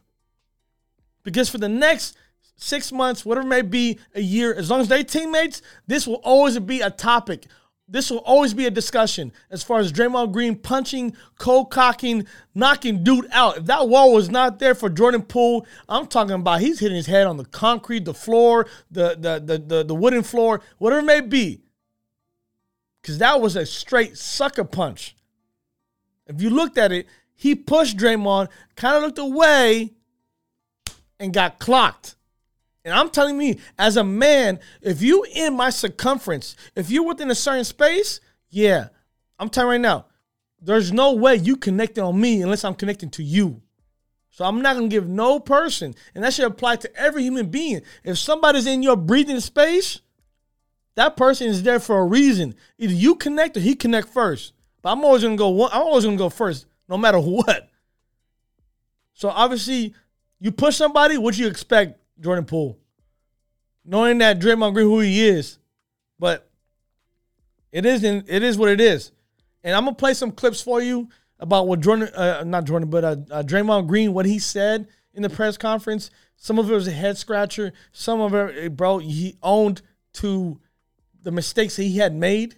Because 1.24 1.50
for 1.50 1.58
the 1.58 1.70
next 1.70 2.16
six 2.56 2.92
months, 2.92 3.26
whatever 3.26 3.48
may 3.48 3.62
be, 3.62 4.00
a 4.16 4.22
year, 4.22 4.54
as 4.54 4.70
long 4.70 4.82
as 4.82 4.88
they're 4.88 5.04
teammates, 5.04 5.62
this 5.88 6.08
will 6.08 6.22
always 6.24 6.58
be 6.60 6.82
a 6.82 6.90
topic. 6.90 7.48
This 7.88 8.10
will 8.10 8.20
always 8.20 8.54
be 8.54 8.66
a 8.66 8.72
discussion 8.72 9.34
as 9.50 9.62
far 9.62 9.80
as 9.80 9.92
Draymond 9.92 10.32
Green 10.32 10.56
punching, 10.56 11.18
cold 11.38 11.70
cocking, 11.70 12.26
knocking 12.56 13.04
dude 13.04 13.28
out. 13.34 13.58
If 13.58 13.66
that 13.66 13.90
wall 13.90 14.14
was 14.14 14.30
not 14.30 14.60
there 14.60 14.74
for 14.74 14.90
Jordan 14.90 15.24
Poole, 15.24 15.66
I'm 15.90 16.08
talking 16.08 16.36
about 16.36 16.62
he's 16.62 16.80
hitting 16.80 16.96
his 16.96 17.08
head 17.08 17.28
on 17.28 17.36
the 17.36 17.44
concrete, 17.44 18.06
the 18.06 18.14
floor, 18.14 18.68
the 18.90 19.18
the 19.20 19.44
the 19.46 19.58
the, 19.58 19.84
the 19.84 19.96
wooden 19.96 20.24
floor, 20.24 20.62
whatever 20.78 21.02
it 21.02 21.06
may 21.06 21.20
be 21.20 21.62
because 23.02 23.18
that 23.18 23.42
was 23.42 23.56
a 23.56 23.66
straight 23.66 24.18
sucker 24.18 24.64
punch. 24.64 25.16
If 26.28 26.42
you 26.42 26.50
looked 26.50 26.78
at 26.78 26.92
it, 26.92 27.08
he 27.36 27.56
pushed 27.56 27.98
Draymond, 27.98 28.50
kind 28.76 28.96
of 28.96 29.04
looked 29.04 29.18
away, 29.18 29.94
and 31.20 31.34
got 31.34 31.60
clocked. 31.60 32.16
And 32.84 32.94
I'm 32.94 33.10
telling 33.10 33.38
me, 33.38 33.60
as 33.78 33.98
a 33.98 34.04
man, 34.04 34.60
if 34.82 35.02
you 35.02 35.26
in 35.36 35.56
my 35.56 35.70
circumference, 35.70 36.56
if 36.76 36.90
you're 36.90 37.06
within 37.06 37.30
a 37.30 37.36
certain 37.36 37.64
space, 37.64 38.20
yeah, 38.50 38.88
I'm 39.40 39.50
telling 39.50 39.68
you 39.68 39.72
right 39.74 39.82
now, 39.82 40.06
there's 40.60 40.92
no 40.92 41.14
way 41.14 41.36
you 41.36 41.58
connecting 41.58 42.04
on 42.04 42.20
me 42.20 42.42
unless 42.42 42.64
I'm 42.64 42.76
connecting 42.76 43.10
to 43.12 43.24
you. 43.24 43.62
So 44.30 44.46
I'm 44.46 44.62
not 44.62 44.76
gonna 44.76 44.88
give 44.88 45.08
no 45.08 45.40
person, 45.40 45.94
and 46.16 46.24
that 46.24 46.34
should 46.34 46.46
apply 46.46 46.78
to 46.78 46.96
every 46.96 47.24
human 47.24 47.50
being. 47.50 47.82
If 48.04 48.18
somebody's 48.18 48.66
in 48.66 48.82
your 48.82 48.96
breathing 48.96 49.40
space, 49.40 50.00
that 51.02 51.18
person 51.18 51.48
is 51.48 51.64
there 51.64 51.80
for 51.80 52.00
a 52.00 52.06
reason. 52.06 52.54
Either 52.78 52.94
you 52.94 53.16
connect 53.16 53.58
or 53.58 53.60
he 53.60 53.74
connect 53.76 54.08
first. 54.08 54.54
But 54.82 54.92
I'm 54.92 55.04
always 55.04 55.24
gonna 55.24 55.36
go. 55.36 55.68
I'm 55.68 55.82
always 55.82 56.06
gonna 56.06 56.18
go 56.18 56.30
first, 56.30 56.68
no 56.88 56.98
matter 56.98 57.20
what. 57.20 57.70
So 59.14 59.30
obviously, 59.30 59.94
you 60.40 60.52
push 60.52 60.76
somebody. 60.76 61.18
What 61.18 61.38
you 61.38 61.48
expect, 61.48 62.00
Jordan 62.20 62.46
Poole? 62.46 62.78
Knowing 63.84 64.20
that 64.20 64.40
Draymond 64.40 64.74
Green 64.74 64.86
who 64.86 65.00
he 65.00 65.28
is, 65.28 65.58
but 66.20 66.48
it 67.72 67.86
isn't. 67.86 68.30
It 68.30 68.44
is 68.44 68.58
what 68.58 68.70
it 68.70 68.80
is. 68.80 69.12
And 69.64 69.76
I'm 69.76 69.86
gonna 69.86 69.96
play 69.96 70.14
some 70.14 70.32
clips 70.32 70.62
for 70.62 70.82
you 70.82 71.10
about 71.40 71.68
what 71.68 71.80
Jordan, 71.80 72.10
uh, 72.14 72.44
not 72.46 72.66
Jordan, 72.66 72.90
but 72.90 73.04
uh, 73.04 73.16
uh, 73.32 73.44
Draymond 73.44 73.88
Green, 73.88 74.14
what 74.14 74.28
he 74.28 74.38
said 74.38 74.88
in 75.16 75.24
the 75.24 75.30
press 75.30 75.58
conference. 75.58 76.12
Some 76.36 76.60
of 76.60 76.70
it 76.70 76.74
was 76.74 76.88
a 76.88 76.92
head 76.92 77.18
scratcher. 77.18 77.74
Some 77.92 78.22
of 78.22 78.34
it, 78.36 78.76
bro, 78.76 79.00
he 79.00 79.36
owned 79.42 79.82
to 80.14 80.60
the 81.24 81.32
mistakes 81.32 81.76
he 81.76 81.98
had 81.98 82.14
made 82.14 82.56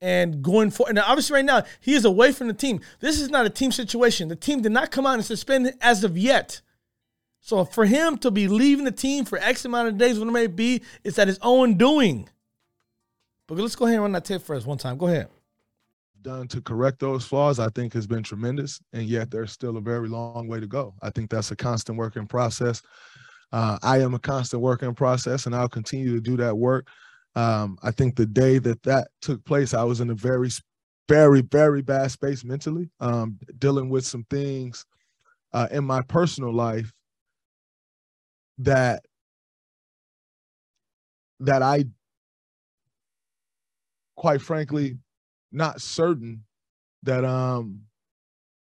and 0.00 0.42
going 0.42 0.70
for 0.70 0.88
and 0.88 0.98
obviously 0.98 1.34
right 1.36 1.44
now 1.44 1.62
he 1.80 1.94
is 1.94 2.04
away 2.04 2.32
from 2.32 2.48
the 2.48 2.54
team. 2.54 2.80
This 3.00 3.20
is 3.20 3.30
not 3.30 3.46
a 3.46 3.50
team 3.50 3.72
situation. 3.72 4.28
The 4.28 4.36
team 4.36 4.60
did 4.60 4.72
not 4.72 4.90
come 4.90 5.06
out 5.06 5.14
and 5.14 5.24
suspend 5.24 5.72
as 5.80 6.04
of 6.04 6.18
yet. 6.18 6.60
So 7.40 7.64
for 7.64 7.84
him 7.84 8.18
to 8.18 8.30
be 8.30 8.46
leaving 8.46 8.84
the 8.84 8.92
team 8.92 9.24
for 9.24 9.38
X 9.38 9.64
amount 9.64 9.88
of 9.88 9.98
days, 9.98 10.18
what 10.18 10.28
it 10.28 10.32
may 10.32 10.46
be, 10.46 10.82
it's 11.02 11.18
at 11.18 11.26
his 11.28 11.40
own 11.42 11.76
doing. 11.76 12.28
But 13.48 13.58
let's 13.58 13.76
go 13.76 13.84
ahead 13.86 13.96
and 13.96 14.02
run 14.02 14.12
that 14.12 14.24
tape 14.24 14.42
for 14.42 14.54
us 14.54 14.64
one 14.64 14.78
time. 14.78 14.96
Go 14.96 15.08
ahead. 15.08 15.28
Done 16.22 16.46
to 16.48 16.60
correct 16.60 17.00
those 17.00 17.24
flaws, 17.24 17.58
I 17.58 17.68
think 17.70 17.92
has 17.94 18.06
been 18.06 18.22
tremendous, 18.22 18.80
and 18.92 19.02
yet 19.02 19.30
there's 19.32 19.50
still 19.50 19.76
a 19.76 19.80
very 19.80 20.08
long 20.08 20.46
way 20.46 20.60
to 20.60 20.68
go. 20.68 20.94
I 21.02 21.10
think 21.10 21.30
that's 21.30 21.50
a 21.50 21.56
constant 21.56 21.98
working 21.98 22.28
process. 22.28 22.80
Uh, 23.50 23.76
I 23.82 23.98
am 23.98 24.14
a 24.14 24.20
constant 24.20 24.62
working 24.62 24.94
process, 24.94 25.46
and 25.46 25.54
I'll 25.54 25.68
continue 25.68 26.14
to 26.14 26.20
do 26.20 26.36
that 26.36 26.56
work. 26.56 26.86
Um, 27.34 27.78
I 27.82 27.90
think 27.90 28.16
the 28.16 28.26
day 28.26 28.58
that 28.58 28.82
that 28.82 29.08
took 29.22 29.44
place, 29.44 29.74
I 29.74 29.84
was 29.84 30.00
in 30.00 30.10
a 30.10 30.14
very, 30.14 30.50
very, 31.08 31.42
very 31.42 31.82
bad 31.82 32.10
space 32.10 32.44
mentally, 32.44 32.90
um, 33.00 33.38
dealing 33.58 33.88
with 33.88 34.04
some 34.04 34.24
things 34.30 34.84
uh, 35.52 35.68
in 35.70 35.84
my 35.84 36.02
personal 36.02 36.52
life 36.52 36.92
that 38.58 39.04
that 41.40 41.62
I, 41.62 41.84
quite 44.16 44.40
frankly, 44.42 44.98
not 45.50 45.80
certain 45.80 46.44
that 47.02 47.24
um, 47.24 47.80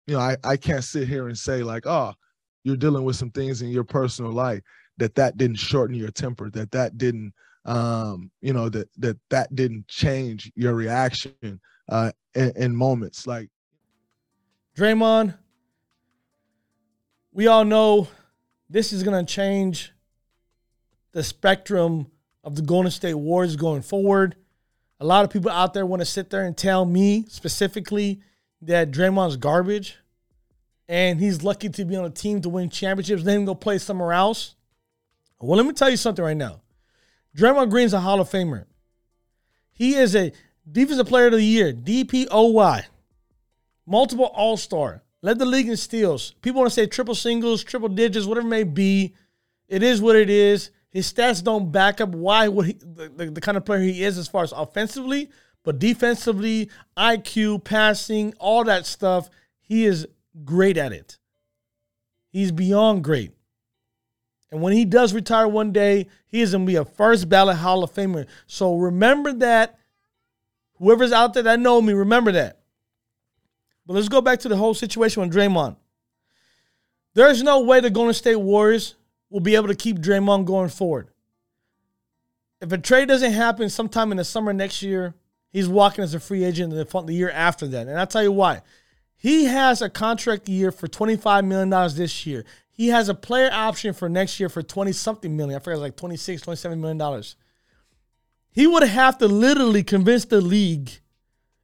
you 0.07 0.15
know, 0.15 0.19
I 0.19 0.38
I 0.43 0.57
can't 0.57 0.83
sit 0.83 1.07
here 1.07 1.27
and 1.27 1.38
say 1.38 1.63
like, 1.63 1.86
oh, 1.86 2.13
you're 2.63 2.77
dealing 2.77 3.03
with 3.03 3.15
some 3.15 3.31
things 3.31 3.62
in 3.62 3.69
your 3.69 3.83
personal 3.83 4.31
life 4.31 4.62
that 4.97 5.15
that 5.15 5.38
didn't 5.38 5.57
shorten 5.57 5.95
your 5.95 6.12
temper, 6.12 6.50
that 6.51 6.71
that 6.71 6.97
didn't 6.97 7.33
um, 7.67 8.31
you 8.41 8.53
know 8.53 8.69
that 8.69 8.89
that 8.97 9.17
that 9.29 9.55
didn't 9.55 9.88
change 9.88 10.51
your 10.55 10.74
reaction 10.74 11.59
uh, 11.89 12.12
in, 12.33 12.51
in 12.55 12.75
moments 12.75 13.27
like 13.27 13.50
Draymond. 14.75 15.38
We 17.31 17.45
all 17.47 17.65
know 17.65 18.07
this 18.69 18.91
is 18.91 19.03
going 19.03 19.23
to 19.23 19.32
change 19.32 19.91
the 21.12 21.23
spectrum 21.23 22.08
of 22.43 22.56
the 22.56 22.62
Golden 22.62 22.89
State 22.89 23.13
Warriors 23.13 23.56
going 23.56 23.82
forward. 23.82 24.36
A 24.99 25.06
lot 25.06 25.23
of 25.23 25.30
people 25.30 25.51
out 25.51 25.73
there 25.73 25.86
want 25.86 26.01
to 26.01 26.06
sit 26.06 26.30
there 26.30 26.43
and 26.43 26.58
tell 26.58 26.86
me 26.86 27.25
specifically 27.27 28.21
that 28.62 28.89
Draymond's 28.89 29.36
garbage 29.38 29.97
and 30.88 31.19
he's 31.19 31.43
lucky 31.43 31.69
to 31.69 31.86
be 31.86 31.95
on 31.95 32.06
a 32.06 32.10
team 32.10 32.41
to 32.41 32.49
win 32.49 32.69
championships, 32.69 33.23
then 33.23 33.45
go 33.45 33.53
play 33.53 33.77
somewhere 33.77 34.13
else. 34.13 34.56
Well, 35.39 35.58
let 35.58 35.65
me 35.65 35.73
tell 35.73 35.89
you 35.89 35.97
something 35.97 36.23
right 36.23 36.38
now. 36.38 36.62
Draymond 37.38 37.69
Green's 37.69 37.93
a 37.93 38.00
Hall 38.00 38.19
of 38.19 38.30
Famer. 38.30 38.65
He 39.71 39.93
is 39.93 40.15
a 40.15 40.32
Defensive 40.69 41.08
Player 41.08 41.28
of 41.28 41.34
the 41.34 41.43
Year, 41.43 41.71
DPOY, 41.71 42.84
multiple 43.86 44.26
All 44.34 44.58
Star, 44.58 45.04
led 45.21 45.38
the 45.38 45.45
league 45.45 45.69
in 45.69 45.78
steals. 45.78 46.32
People 46.41 46.62
want 46.62 46.71
to 46.71 46.73
say 46.73 46.88
triple 46.88 47.13
singles, 47.13 47.63
triple 47.63 47.89
digits, 47.89 48.26
whatever 48.26 48.47
it 48.47 48.50
may 48.50 48.63
be. 48.63 49.13
It 49.67 49.84
is 49.84 50.02
what 50.02 50.15
it 50.15 50.32
is. 50.32 50.71
His 50.89 51.13
stats 51.13 51.43
don't 51.43 51.71
back 51.71 52.02
up 52.02 52.10
why 52.10 52.47
what 52.47 52.65
he, 52.65 52.73
the, 52.73 53.12
the, 53.15 53.26
the 53.30 53.41
kind 53.41 53.56
of 53.56 53.65
player 53.65 53.82
he 53.82 54.04
is 54.04 54.17
as 54.17 54.28
far 54.28 54.43
as 54.43 54.52
offensively, 54.52 55.30
but 55.63 55.78
defensively, 55.78 56.71
IQ, 56.97 57.63
passing, 57.63 58.34
all 58.39 58.63
that 58.63 58.88
stuff, 58.88 59.30
he 59.62 59.86
is 59.86 60.08
great 60.43 60.76
at 60.76 60.91
it. 60.91 61.19
He's 62.30 62.52
beyond 62.52 63.04
great. 63.04 63.37
And 64.51 64.62
when 64.62 64.73
he 64.73 64.86
does 64.86 65.13
retire 65.13 65.47
one 65.47 65.71
day, 65.71 66.07
he 66.25 66.41
is 66.41 66.51
going 66.51 66.65
to 66.65 66.71
be 66.71 66.77
a 66.77 66.86
first 66.86 67.27
ballot 67.27 67.57
Hall 67.57 67.83
of 67.83 67.93
Famer. 67.93 68.27
So 68.45 68.75
remember 68.75 69.33
that. 69.33 69.77
Whoever's 70.75 71.12
out 71.12 71.33
there 71.33 71.43
that 71.43 71.60
know 71.60 71.81
me, 71.81 71.93
remember 71.93 72.31
that. 72.33 72.60
But 73.86 73.93
let's 73.93 74.10
go 74.10 74.21
back 74.21 74.39
to 74.41 74.49
the 74.49 74.57
whole 74.57 74.73
situation 74.73 75.21
with 75.21 75.33
Draymond. 75.33 75.75
There's 77.13 77.41
no 77.41 77.62
way 77.62 77.79
the 77.79 77.89
Golden 77.89 78.13
State 78.13 78.36
Warriors 78.36 78.95
will 79.29 79.39
be 79.39 79.55
able 79.55 79.69
to 79.69 79.75
keep 79.75 79.97
Draymond 79.97 80.45
going 80.45 80.69
forward. 80.69 81.10
If 82.62 82.71
a 82.71 82.77
trade 82.77 83.07
doesn't 83.07 83.33
happen 83.33 83.69
sometime 83.69 84.12
in 84.12 84.17
the 84.17 84.23
summer 84.23 84.53
next 84.53 84.81
year, 84.81 85.15
he's 85.49 85.67
walking 85.67 86.03
as 86.03 86.13
a 86.13 86.19
free 86.19 86.43
agent 86.43 86.73
the, 86.73 87.01
the 87.01 87.13
year 87.13 87.29
after 87.31 87.67
that. 87.67 87.88
And 87.88 87.99
I'll 87.99 88.07
tell 88.07 88.23
you 88.23 88.31
why. 88.31 88.62
He 89.15 89.45
has 89.45 89.81
a 89.81 89.89
contract 89.89 90.47
year 90.47 90.71
for 90.71 90.88
$25 90.88 91.45
million 91.45 91.69
this 91.95 92.25
year. 92.25 92.45
He 92.77 92.89
has 92.89 93.09
a 93.09 93.15
player 93.15 93.49
option 93.51 93.91
for 93.95 94.07
next 94.07 94.39
year 94.39 94.49
for 94.49 94.61
20 94.61 94.91
something 94.91 95.35
million. 95.35 95.55
I 95.55 95.59
forget, 95.59 95.73
it 95.73 95.81
was 95.81 95.81
like 95.81 95.95
26, 95.97 96.43
27 96.43 96.79
million 96.79 96.99
dollars. 96.99 97.35
He 98.51 98.67
would 98.67 98.83
have 98.83 99.17
to 99.17 99.27
literally 99.27 99.83
convince 99.83 100.25
the 100.25 100.41
league 100.41 100.91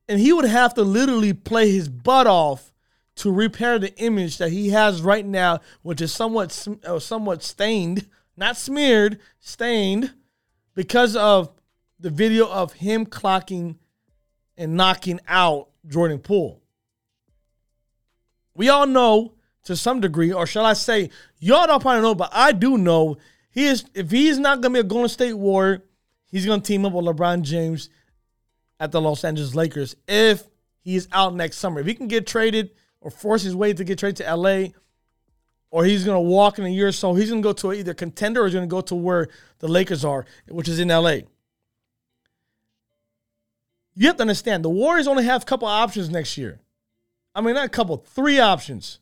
and 0.10 0.20
he 0.20 0.34
would 0.34 0.46
have 0.46 0.74
to 0.74 0.82
literally 0.82 1.32
play 1.32 1.72
his 1.72 1.88
butt 1.88 2.26
off 2.26 2.74
to 3.18 3.32
repair 3.32 3.78
the 3.78 3.96
image 4.00 4.40
that 4.40 4.52
he 4.52 4.70
has 4.70 5.04
right 5.04 5.26
now, 5.26 5.60
which 5.84 6.02
is 6.02 6.12
somewhat 6.12 6.68
uh, 6.84 6.98
somewhat 6.98 7.44
stained, 7.44 8.10
not 8.36 8.58
smeared, 8.58 9.20
stained 9.40 10.14
because 10.74 11.16
of 11.16 11.52
the 12.00 12.10
video 12.10 12.50
of 12.50 12.74
him 12.74 13.06
clocking 13.06 13.76
and 14.58 14.76
knocking 14.76 15.20
out 15.28 15.70
Jordan 15.88 16.18
Poole. 16.18 16.60
We 18.56 18.70
all 18.70 18.88
know 18.88 19.34
to 19.64 19.76
some 19.76 20.00
degree, 20.00 20.32
or 20.32 20.46
shall 20.46 20.66
I 20.66 20.74
say, 20.74 21.10
y'all 21.40 21.68
don't 21.68 21.82
probably 21.82 22.02
know, 22.02 22.16
but 22.16 22.30
I 22.34 22.52
do 22.52 22.78
know 22.78 23.18
he 23.52 23.66
is. 23.66 23.86
If 23.94 24.12
he's 24.12 24.40
not 24.40 24.62
gonna 24.62 24.74
be 24.74 24.80
a 24.80 24.84
Golden 24.84 25.10
State 25.10 25.34
Warrior, 25.34 25.84
he's 26.26 26.46
gonna 26.46 26.62
team 26.62 26.86
up 26.86 26.94
with 26.94 27.06
LeBron 27.06 27.44
James 27.44 27.90
at 28.80 28.92
the 28.92 29.02
Los 29.02 29.24
Angeles 29.24 29.56
Lakers 29.56 29.96
if 30.08 30.44
he's 30.82 31.08
out 31.12 31.36
next 31.36 31.58
summer. 31.58 31.80
If 31.80 31.88
he 31.88 31.94
can 31.94 32.08
get 32.08 32.28
traded 32.28 32.72
or 33.00 33.12
force 33.12 33.44
his 33.44 33.56
way 33.56 33.74
to 33.74 33.84
get 33.84 34.00
traded 34.00 34.18
to 34.18 34.36
LA, 34.36 34.68
or 35.70 35.86
he's 35.86 36.04
gonna 36.04 36.22
walk 36.22 36.60
in 36.60 36.66
a 36.66 36.70
year 36.70 36.88
or 36.88 36.92
so, 36.92 37.14
he's 37.14 37.30
gonna 37.30 37.42
go 37.42 37.54
to 37.54 37.74
either 37.74 37.94
contender 37.94 38.42
or 38.42 38.46
he's 38.46 38.54
gonna 38.54 38.68
go 38.68 38.82
to 38.82 38.96
where 38.96 39.28
the 39.60 39.68
Lakers 39.68 40.04
are, 40.04 40.26
which 40.48 40.68
is 40.68 40.80
in 40.80 40.90
LA. 40.90 41.22
You 43.96 44.08
have 44.08 44.18
to 44.18 44.22
understand 44.22 44.66
the 44.66 44.70
Warriors 44.70 45.08
only 45.08 45.24
have 45.26 45.44
a 45.44 45.46
couple 45.46 45.68
options 45.68 46.10
next 46.10 46.38
year. 46.38 46.60
I 47.36 47.42
mean, 47.42 47.56
not 47.56 47.66
a 47.66 47.70
couple, 47.70 47.98
three 47.98 48.40
options. 48.40 49.00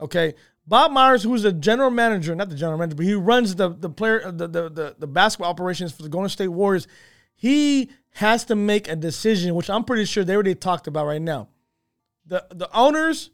Okay. 0.00 0.34
Bob 0.66 0.92
Myers, 0.92 1.22
who's 1.22 1.42
the 1.42 1.52
general 1.52 1.90
manager, 1.90 2.34
not 2.34 2.48
the 2.48 2.56
general 2.56 2.78
manager, 2.78 2.96
but 2.96 3.04
he 3.04 3.14
runs 3.14 3.54
the 3.54 3.68
the 3.68 3.90
player 3.90 4.30
the, 4.30 4.48
the 4.48 4.70
the 4.70 4.96
the 4.98 5.06
basketball 5.06 5.50
operations 5.50 5.92
for 5.92 6.02
the 6.02 6.08
Golden 6.08 6.30
State 6.30 6.48
Warriors. 6.48 6.86
He 7.34 7.90
has 8.14 8.44
to 8.46 8.54
make 8.54 8.88
a 8.88 8.96
decision, 8.96 9.54
which 9.54 9.68
I'm 9.68 9.84
pretty 9.84 10.06
sure 10.06 10.24
they 10.24 10.34
already 10.34 10.54
talked 10.54 10.86
about 10.86 11.06
right 11.06 11.20
now. 11.20 11.48
The 12.26 12.46
the 12.50 12.74
owners, 12.74 13.30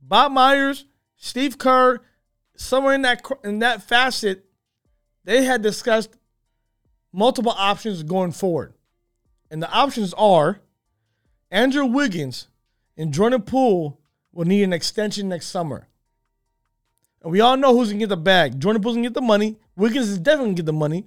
Bob 0.00 0.30
Myers, 0.30 0.84
Steve 1.16 1.58
Kerr, 1.58 2.00
somewhere 2.54 2.94
in 2.94 3.02
that 3.02 3.28
in 3.42 3.58
that 3.58 3.82
facet, 3.82 4.44
they 5.24 5.44
had 5.44 5.62
discussed 5.62 6.16
multiple 7.12 7.54
options 7.56 8.04
going 8.04 8.30
forward, 8.30 8.74
and 9.50 9.60
the 9.60 9.72
options 9.72 10.14
are 10.14 10.60
Andrew 11.50 11.84
Wiggins 11.84 12.46
and 12.96 13.12
Jordan 13.12 13.42
Poole 13.42 14.00
will 14.32 14.46
need 14.46 14.62
an 14.62 14.72
extension 14.72 15.28
next 15.28 15.46
summer. 15.46 15.88
And 17.22 17.32
we 17.32 17.40
all 17.40 17.56
know 17.56 17.76
who's 17.76 17.88
gonna 17.88 17.98
get 17.98 18.08
the 18.08 18.16
bag. 18.16 18.58
Jordan 18.58 18.82
Poole's 18.82 18.96
gonna 18.96 19.06
get 19.06 19.14
the 19.14 19.20
money. 19.20 19.56
Wiggins 19.76 20.08
is 20.08 20.18
definitely 20.18 20.46
gonna 20.46 20.56
get 20.56 20.66
the 20.66 20.72
money. 20.72 21.06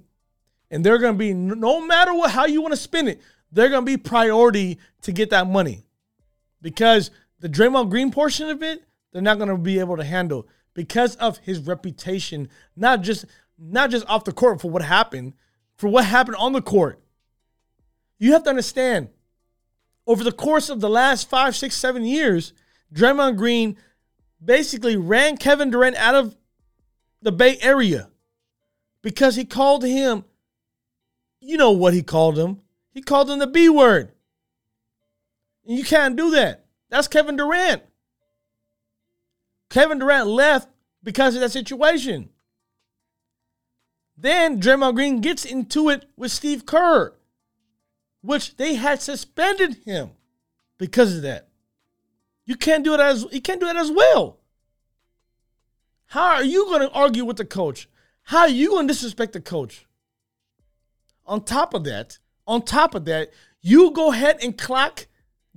And 0.70 0.84
they're 0.84 0.98
gonna 0.98 1.18
be 1.18 1.34
no 1.34 1.84
matter 1.84 2.14
what 2.14 2.30
how 2.30 2.46
you 2.46 2.62
want 2.62 2.72
to 2.72 2.80
spin 2.80 3.08
it, 3.08 3.20
they're 3.50 3.68
gonna 3.68 3.86
be 3.86 3.96
priority 3.96 4.78
to 5.02 5.12
get 5.12 5.30
that 5.30 5.46
money. 5.46 5.84
Because 6.62 7.10
the 7.40 7.48
Draymond 7.48 7.90
Green 7.90 8.10
portion 8.10 8.48
of 8.48 8.62
it, 8.62 8.84
they're 9.12 9.22
not 9.22 9.38
gonna 9.38 9.58
be 9.58 9.78
able 9.78 9.96
to 9.96 10.04
handle 10.04 10.48
because 10.72 11.16
of 11.16 11.38
his 11.38 11.60
reputation, 11.60 12.48
not 12.76 13.02
just 13.02 13.24
not 13.58 13.90
just 13.90 14.06
off 14.08 14.24
the 14.24 14.32
court 14.32 14.60
for 14.60 14.70
what 14.70 14.82
happened, 14.82 15.34
for 15.76 15.88
what 15.88 16.04
happened 16.04 16.36
on 16.36 16.52
the 16.52 16.62
court. 16.62 17.00
You 18.18 18.32
have 18.32 18.44
to 18.44 18.50
understand, 18.50 19.08
over 20.06 20.24
the 20.24 20.32
course 20.32 20.68
of 20.68 20.80
the 20.80 20.88
last 20.88 21.28
five, 21.28 21.54
six, 21.56 21.76
seven 21.76 22.04
years, 22.04 22.52
Draymond 22.92 23.36
Green 23.36 23.76
basically 24.44 24.96
ran 24.96 25.36
Kevin 25.36 25.70
Durant 25.70 25.96
out 25.96 26.14
of 26.14 26.36
the 27.22 27.32
Bay 27.32 27.58
Area 27.60 28.10
because 29.02 29.36
he 29.36 29.44
called 29.44 29.84
him, 29.84 30.24
you 31.40 31.56
know 31.56 31.72
what 31.72 31.94
he 31.94 32.02
called 32.02 32.38
him. 32.38 32.60
He 32.90 33.02
called 33.02 33.30
him 33.30 33.38
the 33.38 33.46
B 33.46 33.68
word. 33.68 34.12
And 35.66 35.76
you 35.76 35.84
can't 35.84 36.16
do 36.16 36.30
that. 36.32 36.66
That's 36.90 37.08
Kevin 37.08 37.36
Durant. 37.36 37.82
Kevin 39.70 39.98
Durant 39.98 40.28
left 40.28 40.68
because 41.02 41.34
of 41.34 41.40
that 41.40 41.50
situation. 41.50 42.30
Then 44.16 44.60
Draymond 44.60 44.94
Green 44.94 45.20
gets 45.20 45.44
into 45.44 45.88
it 45.88 46.06
with 46.16 46.30
Steve 46.30 46.66
Kerr, 46.66 47.14
which 48.22 48.56
they 48.56 48.74
had 48.74 49.02
suspended 49.02 49.78
him 49.84 50.10
because 50.78 51.16
of 51.16 51.22
that. 51.22 51.48
You 52.46 52.56
can't 52.56 52.84
do 52.84 52.94
it 52.94 53.00
as 53.00 53.26
you 53.32 53.40
can't 53.40 53.60
do 53.60 53.66
it 53.66 53.76
as 53.76 53.90
well. 53.90 54.38
How 56.06 56.34
are 56.34 56.44
you 56.44 56.66
going 56.66 56.82
to 56.82 56.90
argue 56.90 57.24
with 57.24 57.38
the 57.38 57.44
coach? 57.44 57.88
How 58.22 58.40
are 58.40 58.48
you 58.48 58.70
going 58.70 58.86
to 58.86 58.92
disrespect 58.92 59.32
the 59.32 59.40
coach? 59.40 59.86
On 61.26 61.42
top 61.42 61.74
of 61.74 61.84
that, 61.84 62.18
on 62.46 62.62
top 62.62 62.94
of 62.94 63.04
that, 63.06 63.30
you 63.62 63.90
go 63.92 64.12
ahead 64.12 64.38
and 64.42 64.56
clock 64.56 65.06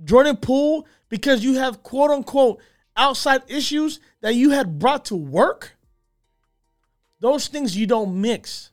Jordan 0.02 0.36
Poole 0.36 0.86
because 1.08 1.44
you 1.44 1.54
have 1.54 1.82
quote 1.82 2.10
unquote 2.10 2.60
outside 2.96 3.42
issues 3.48 4.00
that 4.20 4.34
you 4.34 4.50
had 4.50 4.78
brought 4.78 5.04
to 5.06 5.16
work. 5.16 5.76
Those 7.20 7.48
things 7.48 7.76
you 7.76 7.86
don't 7.86 8.20
mix. 8.20 8.70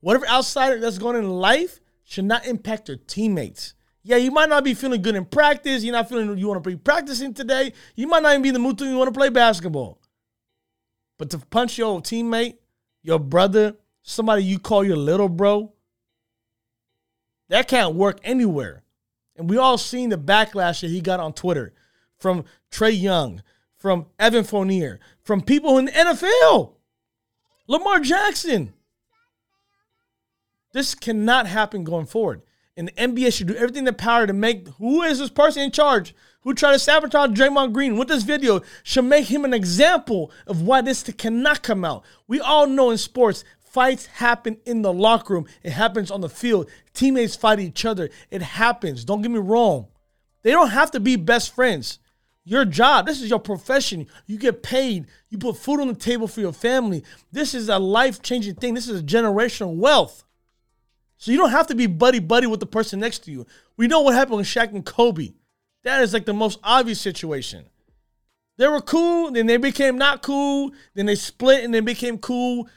Whatever 0.00 0.26
outsider 0.26 0.80
that's 0.80 0.98
going 0.98 1.16
in 1.16 1.28
life 1.28 1.80
should 2.04 2.24
not 2.24 2.46
impact 2.46 2.88
your 2.88 2.96
teammates. 2.96 3.74
Yeah, 4.04 4.16
you 4.16 4.30
might 4.30 4.48
not 4.48 4.64
be 4.64 4.74
feeling 4.74 5.00
good 5.00 5.14
in 5.14 5.24
practice. 5.24 5.84
You're 5.84 5.92
not 5.92 6.08
feeling 6.08 6.36
you 6.36 6.48
want 6.48 6.62
to 6.62 6.70
be 6.70 6.76
practicing 6.76 7.34
today. 7.34 7.72
You 7.94 8.08
might 8.08 8.22
not 8.22 8.30
even 8.30 8.42
be 8.42 8.48
in 8.48 8.54
the 8.54 8.60
mood 8.60 8.78
to 8.78 8.84
you 8.84 8.96
want 8.96 9.12
to 9.12 9.18
play 9.18 9.28
basketball. 9.28 10.00
But 11.18 11.30
to 11.30 11.38
punch 11.38 11.78
your 11.78 12.00
teammate, 12.00 12.56
your 13.02 13.20
brother, 13.20 13.76
somebody 14.02 14.42
you 14.42 14.58
call 14.58 14.84
your 14.84 14.96
little 14.96 15.28
bro, 15.28 15.72
that 17.48 17.68
can't 17.68 17.94
work 17.94 18.18
anywhere. 18.24 18.82
And 19.36 19.48
we 19.48 19.56
all 19.56 19.78
seen 19.78 20.08
the 20.08 20.18
backlash 20.18 20.80
that 20.80 20.90
he 20.90 21.00
got 21.00 21.20
on 21.20 21.32
Twitter 21.32 21.72
from 22.18 22.44
Trae 22.70 22.98
Young, 22.98 23.42
from 23.76 24.06
Evan 24.18 24.44
Fournier, 24.44 24.98
from 25.22 25.42
people 25.42 25.78
in 25.78 25.86
the 25.86 25.92
NFL. 25.92 26.74
Lamar 27.68 28.00
Jackson. 28.00 28.72
This 30.72 30.94
cannot 30.94 31.46
happen 31.46 31.84
going 31.84 32.06
forward. 32.06 32.42
And 32.76 32.88
the 32.88 32.92
NBA 32.92 33.34
should 33.34 33.48
do 33.48 33.54
everything 33.54 33.80
in 33.80 33.84
their 33.84 33.92
power 33.92 34.26
to 34.26 34.32
make 34.32 34.66
who 34.78 35.02
is 35.02 35.18
this 35.18 35.30
person 35.30 35.62
in 35.62 35.70
charge 35.70 36.14
who 36.42 36.54
tried 36.54 36.72
to 36.72 36.78
sabotage 36.78 37.30
Draymond 37.30 37.72
Green 37.72 37.96
with 37.96 38.08
this 38.08 38.22
video 38.22 38.60
should 38.82 39.04
make 39.04 39.26
him 39.26 39.44
an 39.44 39.54
example 39.54 40.30
of 40.46 40.62
why 40.62 40.80
this 40.80 41.02
cannot 41.16 41.62
come 41.62 41.84
out. 41.84 42.04
We 42.26 42.40
all 42.40 42.66
know 42.66 42.90
in 42.90 42.98
sports, 42.98 43.44
fights 43.60 44.06
happen 44.06 44.58
in 44.66 44.82
the 44.82 44.92
locker 44.92 45.34
room. 45.34 45.46
It 45.62 45.72
happens 45.72 46.10
on 46.10 46.20
the 46.20 46.28
field. 46.28 46.68
Teammates 46.94 47.36
fight 47.36 47.60
each 47.60 47.84
other. 47.84 48.10
It 48.30 48.42
happens. 48.42 49.04
Don't 49.04 49.22
get 49.22 49.30
me 49.30 49.38
wrong. 49.38 49.88
They 50.42 50.50
don't 50.50 50.70
have 50.70 50.90
to 50.92 51.00
be 51.00 51.16
best 51.16 51.54
friends. 51.54 51.98
Your 52.44 52.64
job, 52.64 53.06
this 53.06 53.22
is 53.22 53.30
your 53.30 53.38
profession. 53.38 54.08
You 54.26 54.36
get 54.36 54.64
paid. 54.64 55.06
You 55.28 55.38
put 55.38 55.56
food 55.56 55.80
on 55.80 55.86
the 55.86 55.94
table 55.94 56.26
for 56.26 56.40
your 56.40 56.52
family. 56.52 57.04
This 57.30 57.54
is 57.54 57.68
a 57.68 57.78
life 57.78 58.20
changing 58.20 58.56
thing. 58.56 58.74
This 58.74 58.88
is 58.88 59.00
a 59.00 59.04
generational 59.04 59.76
wealth. 59.76 60.24
So 61.22 61.30
you 61.30 61.38
don't 61.38 61.50
have 61.50 61.68
to 61.68 61.76
be 61.76 61.86
buddy 61.86 62.18
buddy 62.18 62.48
with 62.48 62.58
the 62.58 62.66
person 62.66 62.98
next 62.98 63.20
to 63.20 63.30
you. 63.30 63.46
We 63.76 63.86
know 63.86 64.00
what 64.00 64.14
happened 64.14 64.38
with 64.38 64.46
Shaq 64.48 64.70
and 64.70 64.84
Kobe. 64.84 65.34
That 65.84 66.02
is 66.02 66.12
like 66.12 66.24
the 66.24 66.32
most 66.32 66.58
obvious 66.64 67.00
situation. 67.00 67.64
They 68.56 68.66
were 68.66 68.80
cool, 68.80 69.30
then 69.30 69.46
they 69.46 69.56
became 69.56 69.96
not 69.96 70.24
cool, 70.24 70.72
then 70.94 71.06
they 71.06 71.14
split 71.14 71.62
and 71.62 71.72
they 71.72 71.78
became 71.78 72.18
cool. 72.18 72.68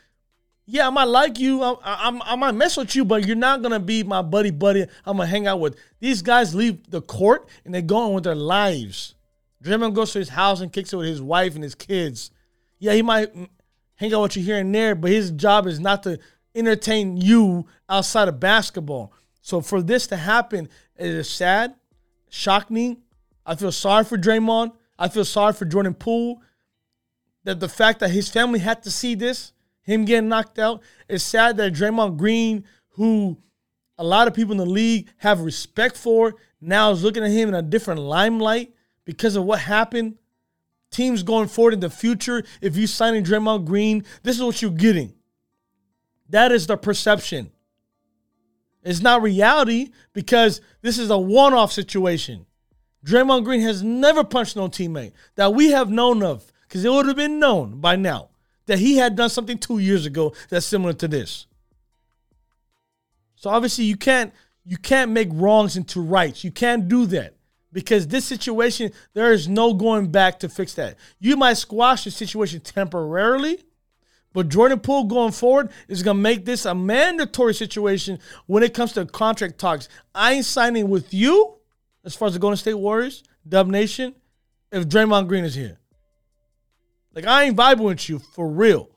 Yeah, 0.67 0.85
I 0.85 0.89
might 0.91 1.05
like 1.05 1.39
you, 1.39 1.63
I, 1.63 1.73
I, 1.83 2.19
I 2.23 2.35
might 2.35 2.51
mess 2.51 2.77
with 2.77 2.95
you, 2.95 3.03
but 3.03 3.25
you're 3.25 3.35
not 3.35 3.63
gonna 3.63 3.79
be 3.79 4.03
my 4.03 4.21
buddy 4.21 4.51
buddy. 4.51 4.83
I'm 5.05 5.17
gonna 5.17 5.25
hang 5.25 5.47
out 5.47 5.59
with. 5.59 5.75
These 5.99 6.21
guys 6.21 6.53
leave 6.53 6.87
the 6.91 7.01
court 7.01 7.49
and 7.65 7.73
they 7.73 7.81
go 7.81 7.97
on 7.97 8.13
with 8.13 8.25
their 8.25 8.35
lives. 8.35 9.15
Draymond 9.63 9.95
goes 9.95 10.13
to 10.13 10.19
his 10.19 10.29
house 10.29 10.61
and 10.61 10.71
kicks 10.71 10.93
it 10.93 10.97
with 10.97 11.07
his 11.07 11.19
wife 11.19 11.55
and 11.55 11.63
his 11.63 11.73
kids. 11.73 12.29
Yeah, 12.77 12.93
he 12.93 13.01
might 13.01 13.35
mm, 13.35 13.49
hang 13.95 14.13
out 14.13 14.21
with 14.21 14.37
you 14.37 14.43
here 14.43 14.59
and 14.59 14.75
there, 14.75 14.93
but 14.93 15.09
his 15.09 15.31
job 15.31 15.65
is 15.65 15.79
not 15.79 16.03
to 16.03 16.19
entertain 16.55 17.17
you 17.17 17.67
outside 17.89 18.27
of 18.27 18.39
basketball. 18.39 19.13
So 19.41 19.61
for 19.61 19.81
this 19.81 20.07
to 20.07 20.17
happen, 20.17 20.69
it 20.97 21.07
is 21.07 21.29
sad, 21.29 21.75
shocking. 22.29 22.97
I 23.45 23.55
feel 23.55 23.71
sorry 23.71 24.03
for 24.03 24.17
Draymond. 24.17 24.71
I 24.97 25.07
feel 25.09 25.25
sorry 25.25 25.53
for 25.53 25.65
Jordan 25.65 25.93
Poole. 25.93 26.41
That 27.43 27.59
the 27.59 27.69
fact 27.69 27.99
that 27.99 28.09
his 28.09 28.29
family 28.29 28.59
had 28.59 28.81
to 28.83 28.91
see 28.91 29.13
this, 29.13 29.53
him 29.83 30.05
getting 30.05 30.29
knocked 30.29 30.57
out, 30.57 30.81
it's 31.07 31.23
sad 31.23 31.57
that 31.57 31.73
Draymond 31.73 32.17
Green, 32.17 32.63
who 32.89 33.37
a 33.97 34.03
lot 34.03 34.27
of 34.27 34.33
people 34.33 34.53
in 34.53 34.57
the 34.57 34.65
league 34.65 35.09
have 35.17 35.41
respect 35.41 35.95
for, 35.95 36.35
now 36.59 36.91
is 36.91 37.03
looking 37.03 37.23
at 37.23 37.31
him 37.31 37.49
in 37.49 37.55
a 37.55 37.61
different 37.61 38.01
limelight 38.01 38.73
because 39.05 39.35
of 39.35 39.43
what 39.43 39.59
happened. 39.59 40.17
Teams 40.91 41.23
going 41.23 41.47
forward 41.47 41.73
in 41.73 41.81
the 41.81 41.89
future, 41.89 42.43
if 42.61 42.77
you 42.77 42.87
signing 42.87 43.23
Draymond 43.23 43.65
Green, 43.65 44.05
this 44.23 44.37
is 44.37 44.43
what 44.43 44.61
you're 44.61 44.71
getting. 44.71 45.13
That 46.29 46.51
is 46.51 46.67
the 46.67 46.77
perception. 46.77 47.51
It's 48.83 49.01
not 49.01 49.21
reality 49.21 49.89
because 50.13 50.61
this 50.81 50.99
is 50.99 51.09
a 51.09 51.17
one 51.17 51.53
off 51.53 51.71
situation. 51.71 52.45
Draymond 53.05 53.43
Green 53.43 53.61
has 53.61 53.83
never 53.83 54.23
punched 54.23 54.55
no 54.55 54.67
teammate 54.67 55.13
that 55.35 55.53
we 55.53 55.71
have 55.71 55.89
known 55.89 56.23
of 56.23 56.51
because 56.67 56.83
it 56.83 56.89
would 56.89 57.05
have 57.05 57.15
been 57.15 57.39
known 57.39 57.79
by 57.79 57.95
now 57.95 58.29
that 58.65 58.79
he 58.79 58.97
had 58.97 59.15
done 59.15 59.29
something 59.29 59.57
two 59.57 59.79
years 59.79 60.05
ago 60.05 60.33
that's 60.49 60.65
similar 60.65 60.93
to 60.93 61.07
this. 61.07 61.45
So 63.35 63.49
obviously 63.49 63.85
you 63.85 63.97
can't 63.97 64.33
you 64.65 64.77
can't 64.77 65.11
make 65.11 65.29
wrongs 65.31 65.77
into 65.77 66.01
rights. 66.01 66.43
You 66.43 66.51
can't 66.51 66.87
do 66.87 67.05
that 67.07 67.35
because 67.71 68.07
this 68.07 68.25
situation 68.25 68.91
there 69.13 69.31
is 69.31 69.47
no 69.47 69.73
going 69.73 70.11
back 70.11 70.39
to 70.39 70.49
fix 70.49 70.73
that. 70.75 70.95
You 71.19 71.37
might 71.37 71.57
squash 71.57 72.05
the 72.05 72.11
situation 72.11 72.59
temporarily, 72.59 73.63
but 74.35 74.49
Jordan 74.49 74.81
Poole 74.81 75.05
going 75.05 75.31
forward 75.31 75.71
is 75.87 76.03
going 76.03 76.17
to 76.17 76.21
make 76.21 76.43
this 76.43 76.65
a 76.65 76.75
mandatory 76.75 77.53
situation 77.53 78.19
when 78.47 78.63
it 78.63 78.73
comes 78.73 78.91
to 78.91 79.05
contract 79.05 79.57
talks. 79.57 79.87
I 80.13 80.33
ain't 80.33 80.45
signing 80.45 80.89
with 80.89 81.13
you 81.13 81.55
as 82.03 82.15
far 82.15 82.27
as 82.27 82.33
the 82.33 82.39
Golden 82.41 82.57
State 82.57 82.73
Warriors, 82.73 83.23
Dub 83.47 83.67
Nation, 83.67 84.13
if 84.73 84.89
Draymond 84.89 85.29
Green 85.29 85.45
is 85.45 85.55
here. 85.55 85.79
Like, 87.13 87.25
I 87.25 87.43
ain't 87.45 87.55
vibing 87.55 87.85
with 87.85 88.09
you 88.09 88.19
for 88.19 88.49
real. 88.49 88.89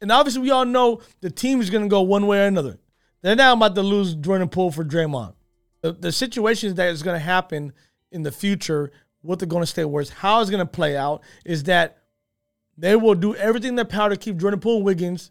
And 0.00 0.10
obviously, 0.10 0.40
we 0.40 0.50
all 0.50 0.64
know 0.64 1.02
the 1.20 1.30
team 1.30 1.60
is 1.60 1.68
going 1.68 1.84
to 1.84 1.88
go 1.90 2.00
one 2.00 2.26
way 2.26 2.38
or 2.38 2.46
another. 2.46 2.78
They're 3.20 3.36
now 3.36 3.52
about 3.52 3.74
to 3.74 3.82
lose 3.82 4.14
Jordan 4.14 4.48
Poole 4.48 4.72
for 4.72 4.82
Draymond. 4.82 5.34
The, 5.82 5.92
the 5.92 6.72
that 6.74 6.88
is 6.88 7.02
going 7.02 7.16
to 7.16 7.22
happen 7.22 7.74
in 8.10 8.22
the 8.22 8.32
future 8.32 8.92
with 9.22 9.40
the 9.40 9.46
Golden 9.46 9.66
State 9.66 9.84
Warriors, 9.84 10.08
how 10.08 10.40
it's 10.40 10.48
going 10.48 10.60
to 10.60 10.72
play 10.72 10.96
out 10.96 11.22
is 11.44 11.64
that 11.64 11.98
they 12.76 12.96
will 12.96 13.14
do 13.14 13.34
everything 13.36 13.70
in 13.70 13.74
their 13.76 13.84
power 13.84 14.10
to 14.10 14.16
keep 14.16 14.36
Jordan 14.36 14.60
Poole 14.60 14.76
and 14.76 14.84
Wiggins. 14.84 15.30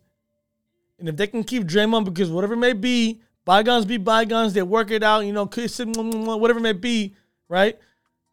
And 0.97 1.10
if 1.10 1.17
they 1.17 1.27
can 1.27 1.43
keep 1.43 1.63
Draymond, 1.63 2.05
because 2.05 2.31
whatever 2.31 2.53
it 2.53 2.58
may 2.58 2.73
be, 2.73 3.21
bygones 3.43 3.86
be 3.86 3.97
bygones, 3.97 4.53
they 4.53 4.62
work 4.62 4.91
it 4.91 5.03
out, 5.03 5.25
you 5.25 5.34
know, 5.34 5.45
whatever 5.45 6.60
it 6.60 6.63
may 6.63 6.73
be, 6.73 7.15
right? 7.49 7.77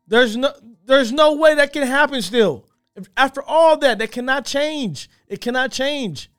There's 0.06 0.36
no 0.36 0.52
there's 0.84 1.12
no 1.12 1.34
way 1.34 1.54
that 1.54 1.72
can 1.72 1.86
happen 1.86 2.22
still. 2.22 2.66
If, 2.94 3.08
after 3.16 3.42
all 3.42 3.78
that, 3.78 3.98
that 3.98 4.12
cannot 4.12 4.44
change. 4.44 5.08
It 5.28 5.40
cannot 5.40 5.72
change. 5.72 6.30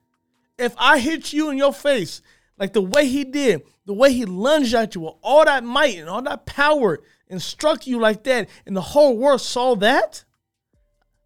If 0.57 0.75
I 0.77 0.99
hit 0.99 1.33
you 1.33 1.49
in 1.49 1.57
your 1.57 1.73
face, 1.73 2.21
like 2.57 2.73
the 2.73 2.81
way 2.81 3.07
he 3.07 3.23
did, 3.23 3.63
the 3.85 3.93
way 3.93 4.13
he 4.13 4.25
lunged 4.25 4.73
at 4.73 4.95
you 4.95 5.01
with 5.01 5.15
all 5.21 5.45
that 5.45 5.63
might 5.63 5.97
and 5.97 6.09
all 6.09 6.21
that 6.21 6.45
power 6.45 6.99
and 7.29 7.41
struck 7.41 7.87
you 7.87 7.99
like 7.99 8.23
that, 8.23 8.47
and 8.65 8.75
the 8.75 8.81
whole 8.81 9.17
world 9.17 9.41
saw 9.41 9.75
that, 9.77 10.23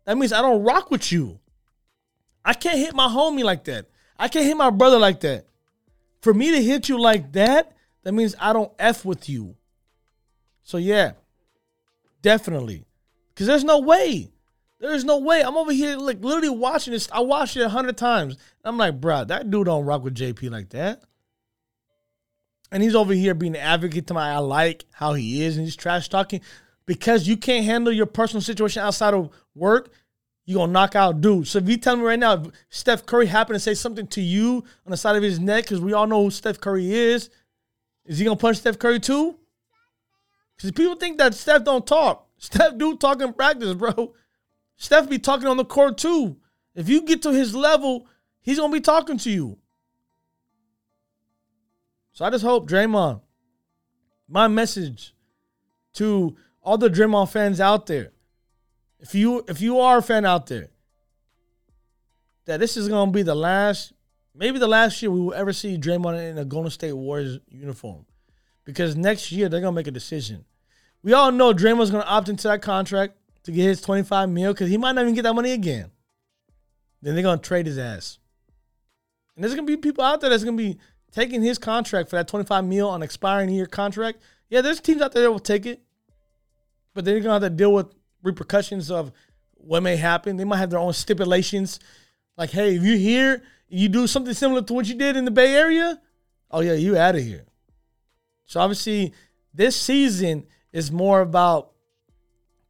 that 0.08 0.18
means 0.18 0.32
I 0.32 0.42
don't 0.42 0.64
rock 0.64 0.90
with 0.90 1.12
you. 1.12 1.38
I 2.44 2.54
can't 2.54 2.80
hit 2.80 2.96
my 2.96 3.10
homie 3.10 3.44
like 3.44 3.66
that. 3.66 3.88
I 4.18 4.30
can't 4.30 4.46
hit 4.46 4.56
my 4.56 4.70
brother 4.70 4.98
like 4.98 5.20
that. 5.20 5.46
For 6.22 6.34
me 6.34 6.50
to 6.52 6.64
hit 6.64 6.88
you 6.88 6.98
like 6.98 7.34
that, 7.34 7.76
that 8.04 8.14
means 8.14 8.34
I 8.40 8.54
don't 8.54 8.72
F 8.80 9.04
with 9.04 9.28
you. 9.28 9.56
So 10.64 10.78
yeah, 10.78 11.12
definitely. 12.22 12.86
Cause 13.36 13.48
there's 13.48 13.66
no 13.66 13.80
way. 13.80 14.32
There's 14.80 15.04
no 15.04 15.18
way. 15.18 15.42
I'm 15.42 15.58
over 15.58 15.74
here 15.74 15.98
like 15.98 16.24
literally 16.24 16.50
watching 16.50 16.94
this. 16.94 17.10
I 17.12 17.20
watched 17.20 17.58
it 17.58 17.64
a 17.64 17.70
hundred 17.70 17.98
times. 17.98 18.38
I'm 18.64 18.78
like, 18.78 19.02
bro, 19.02 19.26
that 19.26 19.52
dude 19.52 19.66
don't 19.66 19.86
rock 19.86 20.04
with 20.04 20.16
JP 20.16 20.50
like 20.52 20.70
that. 20.70 21.04
And 22.72 22.82
he's 22.82 22.96
over 22.96 23.14
here 23.14 23.34
being 23.34 23.56
an 23.56 23.62
advocate 23.62 24.08
to 24.08 24.14
my 24.14 24.32
I 24.32 24.38
like 24.38 24.86
how 24.94 25.16
he 25.16 25.44
is 25.44 25.58
and 25.58 25.66
he's 25.66 25.76
trash 25.76 26.08
talking 26.08 26.40
because 26.88 27.28
you 27.28 27.38
can't 27.38 27.66
handle 27.66 27.94
your 27.94 28.08
personal 28.08 28.42
situation 28.42 28.82
outside 28.82 29.14
of 29.14 29.30
work, 29.54 29.92
you're 30.46 30.58
gonna 30.58 30.72
knock 30.72 30.96
out 30.96 31.22
dude. 31.22 31.46
So 31.46 31.60
if 31.60 31.70
you 31.70 31.78
tell 31.78 31.98
me 31.98 32.04
right 32.04 32.18
now, 32.18 32.34
if 32.34 32.48
Steph 32.70 33.06
Curry 33.06 33.28
happened 33.28 33.58
to 33.58 33.60
say 33.60 33.76
something 33.76 34.08
to 34.08 34.22
you 34.22 34.64
on 34.86 34.92
the 34.92 34.98
side 34.98 35.18
of 35.18 35.22
his 35.22 35.40
neck, 35.40 35.66
because 35.66 35.82
we 35.82 35.94
all 35.94 36.08
know 36.08 36.24
who 36.24 36.32
Steph 36.32 36.60
Curry 36.60 36.92
is, 36.92 37.30
is 38.06 38.18
he 38.18 38.26
gonna 38.26 38.38
punch 38.38 38.58
Steph 38.58 38.80
Curry 38.80 39.02
too? 39.02 39.38
Because 40.56 40.72
people 40.72 40.96
think 40.96 41.18
that 41.18 41.36
Steph 41.36 41.66
don't 41.66 41.86
talk. 41.86 42.28
Steph 42.38 42.78
do 42.78 42.96
talk 42.96 43.22
in 43.22 43.34
practice, 43.34 43.74
bro. 43.74 44.14
Steph 44.78 45.10
be 45.10 45.20
talking 45.20 45.48
on 45.48 45.58
the 45.58 45.66
court 45.66 45.98
too. 45.98 46.38
If 46.74 46.88
you 46.88 47.02
get 47.02 47.22
to 47.24 47.34
his 47.34 47.54
level, 47.54 48.08
he's 48.40 48.58
gonna 48.58 48.72
be 48.72 48.80
talking 48.80 49.18
to 49.18 49.30
you. 49.30 49.58
So 52.14 52.24
I 52.24 52.30
just 52.30 52.46
hope 52.46 52.70
Draymond, 52.70 53.20
my 54.30 54.48
message 54.48 55.14
to 55.96 56.38
all 56.68 56.78
the 56.78 56.90
Draymond 56.90 57.30
fans 57.30 57.62
out 57.62 57.86
there, 57.86 58.12
if 59.00 59.16
you 59.16 59.46
if 59.48 59.62
you 59.62 59.80
are 59.80 60.00
a 60.00 60.02
fan 60.02 60.26
out 60.26 60.48
there, 60.48 60.68
that 62.44 62.60
this 62.60 62.76
is 62.76 62.90
gonna 62.90 63.10
be 63.10 63.24
the 63.24 63.34
last, 63.34 63.94
maybe 64.36 64.60
the 64.60 64.68
last 64.68 65.02
year 65.02 65.10
we 65.10 65.22
will 65.22 65.34
ever 65.34 65.54
see 65.54 65.78
Draymond 65.78 66.30
in 66.30 66.38
a 66.38 66.44
Golden 66.44 66.70
State 66.70 66.92
Warriors 66.92 67.40
uniform, 67.48 68.06
because 68.66 68.98
next 68.98 69.32
year 69.32 69.48
they're 69.48 69.62
gonna 69.62 69.72
make 69.72 69.88
a 69.88 69.92
decision. 69.92 70.44
We 71.04 71.14
all 71.14 71.32
know 71.32 71.54
Draymond's 71.54 71.90
gonna 71.90 72.04
opt 72.04 72.28
into 72.28 72.50
that 72.50 72.62
contract 72.62 73.16
to 73.44 73.54
get 73.54 73.64
his 73.64 73.80
25 73.80 74.28
mil 74.28 74.52
because 74.52 74.70
he 74.70 74.78
might 74.78 74.92
not 74.92 75.04
even 75.04 75.16
get 75.16 75.22
that 75.22 75.34
money 75.34 75.54
again. 75.54 75.90
Then 77.02 77.14
they're 77.14 77.24
gonna 77.24 77.42
trade 77.42 77.68
his 77.68 77.78
ass. 77.78 78.20
And 79.36 79.44
there's 79.44 79.56
gonna 79.56 79.66
be 79.66 79.78
people 79.78 80.04
out 80.04 80.20
there 80.20 80.30
that's 80.30 80.44
gonna 80.44 80.58
be 80.58 80.80
taking 81.14 81.42
his 81.42 81.58
contract 81.58 82.10
for 82.10 82.18
that 82.18 82.28
25 82.28 82.66
mil 82.66 82.90
on 82.90 83.04
expiring 83.04 83.52
year 83.52 83.68
contract. 83.68 84.22
Yeah, 84.50 84.60
there's 84.60 84.82
teams 84.82 85.02
out 85.02 85.14
there 85.14 85.24
that 85.24 85.32
will 85.32 85.40
take 85.40 85.66
it. 85.66 85.82
But 86.98 87.06
they're 87.06 87.20
gonna 87.20 87.34
have 87.34 87.44
to 87.44 87.52
deal 87.52 87.72
with 87.72 87.94
repercussions 88.24 88.90
of 88.90 89.12
what 89.54 89.84
may 89.84 89.98
happen. 89.98 90.36
They 90.36 90.46
might 90.46 90.58
have 90.58 90.72
their 90.72 90.80
own 90.80 90.94
stipulations. 90.94 91.80
Like, 92.36 92.50
hey, 92.50 92.76
if 92.76 92.82
you're 92.82 92.98
here, 92.98 93.44
you 93.68 93.88
do 93.88 94.08
something 94.08 94.34
similar 94.34 94.64
to 94.64 94.74
what 94.74 94.88
you 94.88 94.96
did 94.96 95.16
in 95.16 95.24
the 95.24 95.30
Bay 95.30 95.54
Area, 95.54 96.02
oh 96.50 96.62
yeah, 96.62 96.74
you 96.74 96.98
out 96.98 97.14
of 97.14 97.22
here. 97.22 97.46
So 98.48 98.60
obviously, 98.62 99.14
this 99.54 99.80
season 99.80 100.48
is 100.74 100.92
more 100.92 101.22
about 101.22 101.74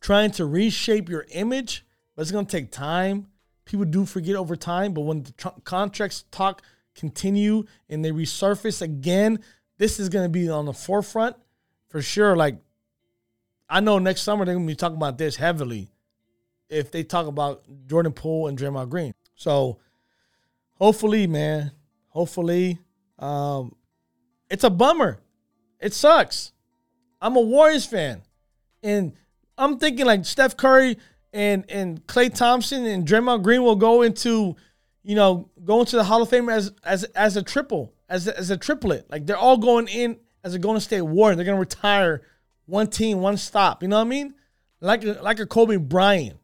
trying 0.01 0.31
to 0.31 0.45
reshape 0.45 1.07
your 1.07 1.25
image, 1.31 1.85
but 2.13 2.23
it's 2.23 2.31
gonna 2.31 2.45
take 2.45 2.69
time. 2.69 3.27
People 3.63 3.85
do 3.85 4.05
forget 4.05 4.35
over 4.35 4.57
time, 4.57 4.93
but 4.93 5.03
when 5.03 5.23
the 5.23 5.31
tr- 5.31 5.59
contracts 5.63 6.25
talk 6.31 6.61
continue 6.95 7.63
and 7.87 8.03
they 8.03 8.11
resurface 8.11 8.81
again, 8.81 9.39
this 9.77 10.01
is 10.01 10.09
gonna 10.09 10.27
be 10.27 10.49
on 10.49 10.65
the 10.65 10.73
forefront 10.73 11.37
for 11.87 12.01
sure. 12.01 12.35
Like 12.35 12.57
I 13.69 13.79
know 13.79 13.99
next 13.99 14.21
summer 14.21 14.45
they're 14.45 14.55
gonna 14.55 14.67
be 14.67 14.75
talking 14.75 14.97
about 14.97 15.17
this 15.17 15.35
heavily 15.35 15.91
if 16.69 16.91
they 16.91 17.03
talk 17.03 17.27
about 17.27 17.63
Jordan 17.87 18.13
Poole 18.13 18.47
and 18.47 18.57
Draymond 18.57 18.89
Green. 18.89 19.13
So 19.35 19.79
hopefully, 20.75 21.27
man, 21.27 21.71
hopefully, 22.09 22.79
um, 23.19 23.75
it's 24.49 24.63
a 24.63 24.69
bummer. 24.69 25.19
It 25.79 25.93
sucks. 25.93 26.53
I'm 27.21 27.35
a 27.35 27.41
Warriors 27.41 27.85
fan, 27.85 28.21
and 28.83 29.13
I'm 29.57 29.77
thinking 29.79 30.05
like 30.05 30.25
Steph 30.25 30.55
Curry 30.55 30.97
and 31.33 31.65
and 31.69 32.05
Klay 32.07 32.33
Thompson 32.33 32.85
and 32.85 33.07
Draymond 33.07 33.43
Green 33.43 33.63
will 33.63 33.75
go 33.75 34.01
into, 34.01 34.55
you 35.03 35.15
know, 35.15 35.49
go 35.63 35.79
into 35.79 35.95
the 35.95 36.03
Hall 36.03 36.21
of 36.21 36.29
Fame 36.29 36.49
as 36.49 36.71
as 36.83 37.03
as 37.05 37.37
a 37.37 37.43
triple, 37.43 37.93
as 38.07 38.27
a, 38.27 38.37
as 38.37 38.49
a 38.49 38.57
triplet. 38.57 39.09
Like 39.09 39.25
they're 39.25 39.37
all 39.37 39.57
going 39.57 39.87
in 39.87 40.17
as 40.43 40.53
a 40.53 40.59
Golden 40.59 40.81
State 40.81 41.01
Warrior. 41.01 41.35
They're 41.35 41.45
gonna 41.45 41.59
retire 41.59 42.21
one 42.67 42.87
team, 42.87 43.21
one 43.21 43.37
stop. 43.37 43.81
You 43.81 43.89
know 43.89 43.97
what 43.97 44.05
I 44.05 44.09
mean? 44.09 44.35
Like 44.79 45.03
a, 45.03 45.13
like 45.23 45.39
a 45.39 45.47
Kobe 45.47 45.77
Bryant, 45.77 46.37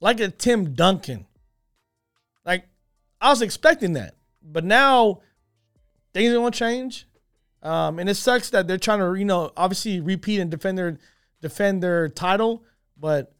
like 0.00 0.20
a 0.20 0.28
Tim 0.28 0.74
Duncan. 0.74 1.26
Like 2.46 2.66
I 3.20 3.30
was 3.30 3.42
expecting 3.42 3.94
that, 3.94 4.14
but 4.40 4.64
now 4.64 5.20
things 6.14 6.32
are 6.32 6.36
gonna 6.36 6.52
change. 6.52 7.06
Um, 7.62 7.98
and 7.98 8.08
it 8.08 8.14
sucks 8.14 8.50
that 8.50 8.66
they're 8.66 8.78
trying 8.78 8.98
to, 8.98 9.14
you 9.18 9.24
know, 9.24 9.52
obviously 9.56 10.00
repeat 10.00 10.40
and 10.40 10.50
defend 10.50 10.78
their 10.78 10.98
defend 11.40 11.82
their 11.82 12.08
title, 12.08 12.64
but 12.96 13.34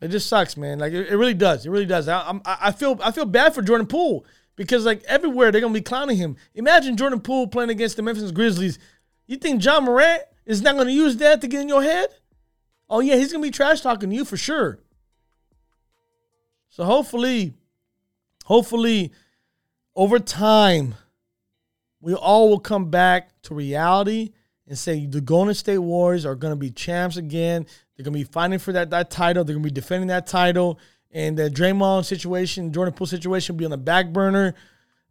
it 0.00 0.08
just 0.08 0.28
sucks, 0.28 0.56
man. 0.56 0.78
Like 0.78 0.92
it, 0.92 1.08
it 1.08 1.16
really 1.16 1.34
does. 1.34 1.66
It 1.66 1.70
really 1.70 1.86
does. 1.86 2.08
I, 2.08 2.20
I'm, 2.28 2.40
I 2.44 2.70
feel 2.72 2.98
I 3.02 3.10
feel 3.10 3.24
bad 3.24 3.54
for 3.54 3.62
Jordan 3.62 3.86
Poole 3.86 4.24
because 4.56 4.84
like 4.84 5.02
everywhere 5.04 5.50
they're 5.50 5.60
gonna 5.60 5.74
be 5.74 5.80
clowning 5.80 6.16
him. 6.16 6.36
Imagine 6.54 6.96
Jordan 6.96 7.20
Poole 7.20 7.46
playing 7.46 7.70
against 7.70 7.96
the 7.96 8.02
Memphis 8.02 8.30
Grizzlies. 8.30 8.78
You 9.28 9.36
think 9.36 9.64
Ja 9.64 9.78
Morant 9.78 10.22
is 10.44 10.62
not 10.62 10.76
gonna 10.76 10.90
use 10.90 11.16
that 11.18 11.40
to 11.42 11.46
get 11.46 11.60
in 11.60 11.68
your 11.68 11.82
head? 11.82 12.08
Oh 12.90 12.98
yeah, 12.98 13.14
he's 13.14 13.30
gonna 13.30 13.42
be 13.42 13.52
trash 13.52 13.82
talking 13.82 14.10
to 14.10 14.16
you 14.16 14.24
for 14.24 14.36
sure. 14.36 14.80
So 16.68 16.84
hopefully, 16.84 17.54
hopefully, 18.44 19.12
over 19.94 20.18
time, 20.18 20.94
we 22.00 22.14
all 22.14 22.48
will 22.48 22.60
come 22.60 22.90
back 22.90 23.30
to 23.42 23.54
reality 23.54 24.30
and 24.66 24.78
say 24.78 25.06
the 25.06 25.20
Golden 25.20 25.54
State 25.54 25.78
Warriors 25.78 26.24
are 26.24 26.36
going 26.36 26.52
to 26.52 26.56
be 26.56 26.70
champs 26.70 27.16
again. 27.16 27.66
They're 27.96 28.04
going 28.04 28.12
to 28.12 28.18
be 28.18 28.24
fighting 28.24 28.58
for 28.58 28.72
that, 28.72 28.90
that 28.90 29.10
title. 29.10 29.42
They're 29.42 29.54
going 29.54 29.64
to 29.64 29.70
be 29.70 29.74
defending 29.74 30.08
that 30.08 30.26
title. 30.26 30.78
And 31.10 31.36
the 31.36 31.50
Draymond 31.50 32.04
situation, 32.04 32.72
Jordan 32.72 32.94
Poole 32.94 33.06
situation 33.06 33.54
will 33.54 33.58
be 33.58 33.64
on 33.64 33.70
the 33.70 33.78
back 33.78 34.12
burner. 34.12 34.54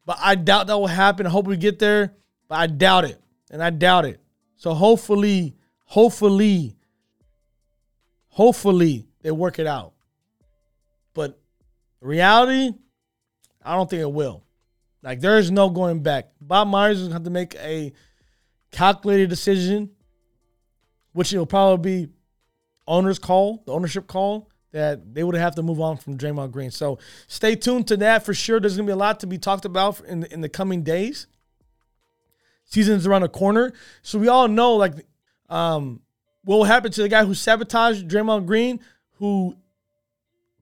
But 0.06 0.19
I 0.21 0.36
doubt 0.36 0.67
that 0.67 0.77
will 0.77 0.88
happen. 0.88 1.25
I 1.25 1.30
hope 1.30 1.47
we 1.47 1.58
get 1.58 1.80
there, 1.80 2.13
but 2.47 2.56
I 2.56 2.67
doubt 2.67 3.06
it. 3.06 3.19
And 3.51 3.63
I 3.63 3.69
doubt 3.69 4.05
it. 4.05 4.19
So 4.55 4.73
hopefully, 4.73 5.55
hopefully, 5.86 6.75
hopefully 8.27 9.07
they 9.21 9.31
work 9.31 9.60
it 9.60 9.67
out. 9.67 9.93
But 11.13 11.39
reality, 12.01 12.73
I 13.63 13.75
don't 13.75 13.89
think 13.89 14.01
it 14.01 14.12
will. 14.12 14.43
Like 15.03 15.21
there 15.21 15.38
is 15.38 15.51
no 15.51 15.69
going 15.69 16.01
back. 16.01 16.31
Bob 16.41 16.67
Myers 16.67 16.97
is 16.97 17.03
going 17.03 17.12
to 17.12 17.15
have 17.15 17.23
to 17.23 17.29
make 17.29 17.55
a 17.55 17.93
calculated 18.71 19.29
decision, 19.29 19.91
which 21.13 21.31
it'll 21.31 21.45
probably 21.45 22.05
be 22.05 22.13
owner's 22.88 23.19
call, 23.19 23.63
the 23.65 23.73
ownership 23.73 24.07
call 24.07 24.49
that 24.71 25.13
they 25.13 25.23
would 25.23 25.36
have 25.36 25.55
to 25.55 25.63
move 25.63 25.79
on 25.79 25.97
from 25.97 26.17
Draymond 26.17 26.51
Green. 26.51 26.71
So 26.71 26.99
stay 27.27 27.55
tuned 27.55 27.88
to 27.88 27.97
that 27.97 28.25
for 28.25 28.33
sure. 28.33 28.60
There's 28.60 28.75
going 28.75 28.86
to 28.86 28.91
be 28.91 28.95
a 28.95 28.97
lot 28.97 29.19
to 29.21 29.27
be 29.27 29.38
talked 29.38 29.65
about 29.65 30.01
in 30.01 30.23
in 30.25 30.41
the 30.41 30.49
coming 30.49 30.83
days. 30.83 31.27
Season's 32.67 33.08
around 33.08 33.21
the 33.21 33.30
corner, 33.30 33.73
so 34.01 34.19
we 34.19 34.27
all 34.27 34.47
know 34.47 34.75
like 34.75 34.93
um, 35.49 36.01
what 36.43 36.58
will 36.58 36.63
happen 36.65 36.91
to 36.91 37.01
the 37.01 37.10
guy 37.10 37.23
who 37.23 37.34
sabotaged 37.34 38.08
Draymond 38.08 38.45
Green, 38.45 38.80
who 39.13 39.56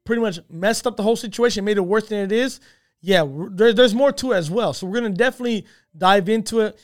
pretty 0.04 0.22
much 0.22 0.40
messed 0.50 0.86
up 0.86 0.98
the 0.98 1.04
whole 1.04 1.16
situation, 1.16 1.66
made 1.66 1.78
it 1.78 1.82
worse 1.82 2.08
than 2.08 2.20
it 2.20 2.32
is. 2.32 2.60
Yeah, 3.02 3.26
there, 3.52 3.74
there's 3.74 3.96
more 3.96 4.12
to 4.14 4.32
it 4.32 4.38
as 4.38 4.50
well. 4.52 4.74
So 4.74 4.86
we're 4.88 5.02
gonna 5.02 5.10
definitely 5.10 5.66
dive 5.98 6.30
into 6.30 6.62
it 6.62 6.80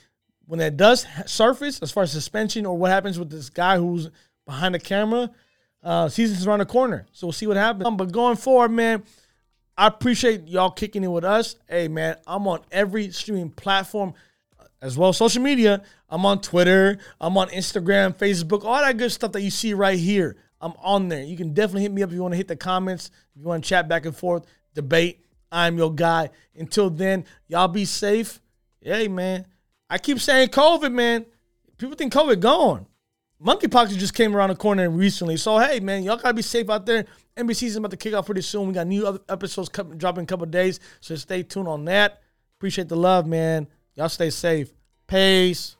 when 0.47 0.59
that 0.59 0.75
does 0.75 1.05
surface, 1.27 1.79
as 1.81 1.91
far 1.91 2.03
as 2.03 2.11
suspension 2.11 2.65
or 2.65 2.77
what 2.77 2.91
happens 2.91 3.17
with 3.17 3.29
this 3.29 3.49
guy 3.49 3.77
who's 3.77 4.09
behind 4.45 4.75
the 4.75 4.79
camera. 4.79 5.29
Uh, 5.83 6.09
season's 6.09 6.45
around 6.45 6.59
the 6.59 6.65
corner, 6.65 7.05
so 7.11 7.27
we'll 7.27 7.31
see 7.31 7.47
what 7.47 7.57
happens. 7.57 7.85
Um, 7.85 7.95
but 7.95 8.11
going 8.11 8.37
forward, 8.37 8.69
man, 8.69 9.03
I 9.77 9.87
appreciate 9.87 10.47
y'all 10.47 10.71
kicking 10.71 11.03
it 11.03 11.07
with 11.07 11.23
us. 11.23 11.55
Hey, 11.67 11.87
man, 11.87 12.17
I'm 12.27 12.47
on 12.47 12.61
every 12.71 13.11
streaming 13.11 13.49
platform 13.49 14.13
as 14.81 14.97
well 14.97 15.09
as 15.09 15.17
social 15.17 15.41
media. 15.41 15.83
I'm 16.09 16.25
on 16.25 16.41
Twitter, 16.41 16.97
I'm 17.19 17.37
on 17.37 17.49
Instagram, 17.49 18.15
Facebook, 18.17 18.63
all 18.63 18.81
that 18.81 18.97
good 18.97 19.11
stuff 19.11 19.31
that 19.33 19.41
you 19.41 19.51
see 19.51 19.73
right 19.73 19.97
here. 19.97 20.35
I'm 20.59 20.73
on 20.81 21.09
there. 21.09 21.23
You 21.23 21.37
can 21.37 21.53
definitely 21.53 21.83
hit 21.83 21.91
me 21.91 22.03
up 22.03 22.09
if 22.09 22.15
you 22.15 22.21
want 22.21 22.33
to 22.33 22.37
hit 22.37 22.47
the 22.47 22.55
comments, 22.55 23.11
if 23.35 23.41
you 23.41 23.47
want 23.47 23.63
to 23.63 23.69
chat 23.69 23.87
back 23.87 24.05
and 24.05 24.15
forth, 24.15 24.45
debate. 24.73 25.25
I'm 25.51 25.77
your 25.77 25.93
guy. 25.93 26.29
Until 26.55 26.89
then, 26.89 27.25
y'all 27.47 27.67
be 27.67 27.85
safe. 27.85 28.39
Hey, 28.79 29.07
man. 29.07 29.45
I 29.89 29.97
keep 29.97 30.19
saying 30.19 30.49
COVID, 30.49 30.93
man. 30.93 31.25
People 31.77 31.95
think 31.95 32.13
COVID 32.13 32.39
gone. 32.39 32.85
Monkeypox 33.43 33.97
just 33.97 34.13
came 34.13 34.35
around 34.35 34.49
the 34.49 34.55
corner 34.55 34.89
recently. 34.89 35.35
So, 35.35 35.57
hey, 35.57 35.79
man, 35.79 36.03
y'all 36.03 36.15
got 36.15 36.29
to 36.29 36.33
be 36.33 36.43
safe 36.43 36.69
out 36.69 36.85
there. 36.85 37.05
NBC's 37.35 37.75
about 37.75 37.91
to 37.91 37.97
kick 37.97 38.13
off 38.13 38.27
pretty 38.27 38.41
soon. 38.41 38.67
We 38.67 38.73
got 38.73 38.87
new 38.87 39.19
episodes 39.27 39.67
coming, 39.67 39.97
dropping 39.97 40.21
in 40.21 40.23
a 40.25 40.27
couple 40.27 40.45
days. 40.45 40.79
So 40.99 41.15
stay 41.15 41.43
tuned 41.43 41.67
on 41.67 41.85
that. 41.85 42.21
Appreciate 42.57 42.87
the 42.87 42.95
love, 42.95 43.25
man. 43.25 43.67
Y'all 43.95 44.09
stay 44.09 44.29
safe. 44.29 44.71
Peace. 45.07 45.75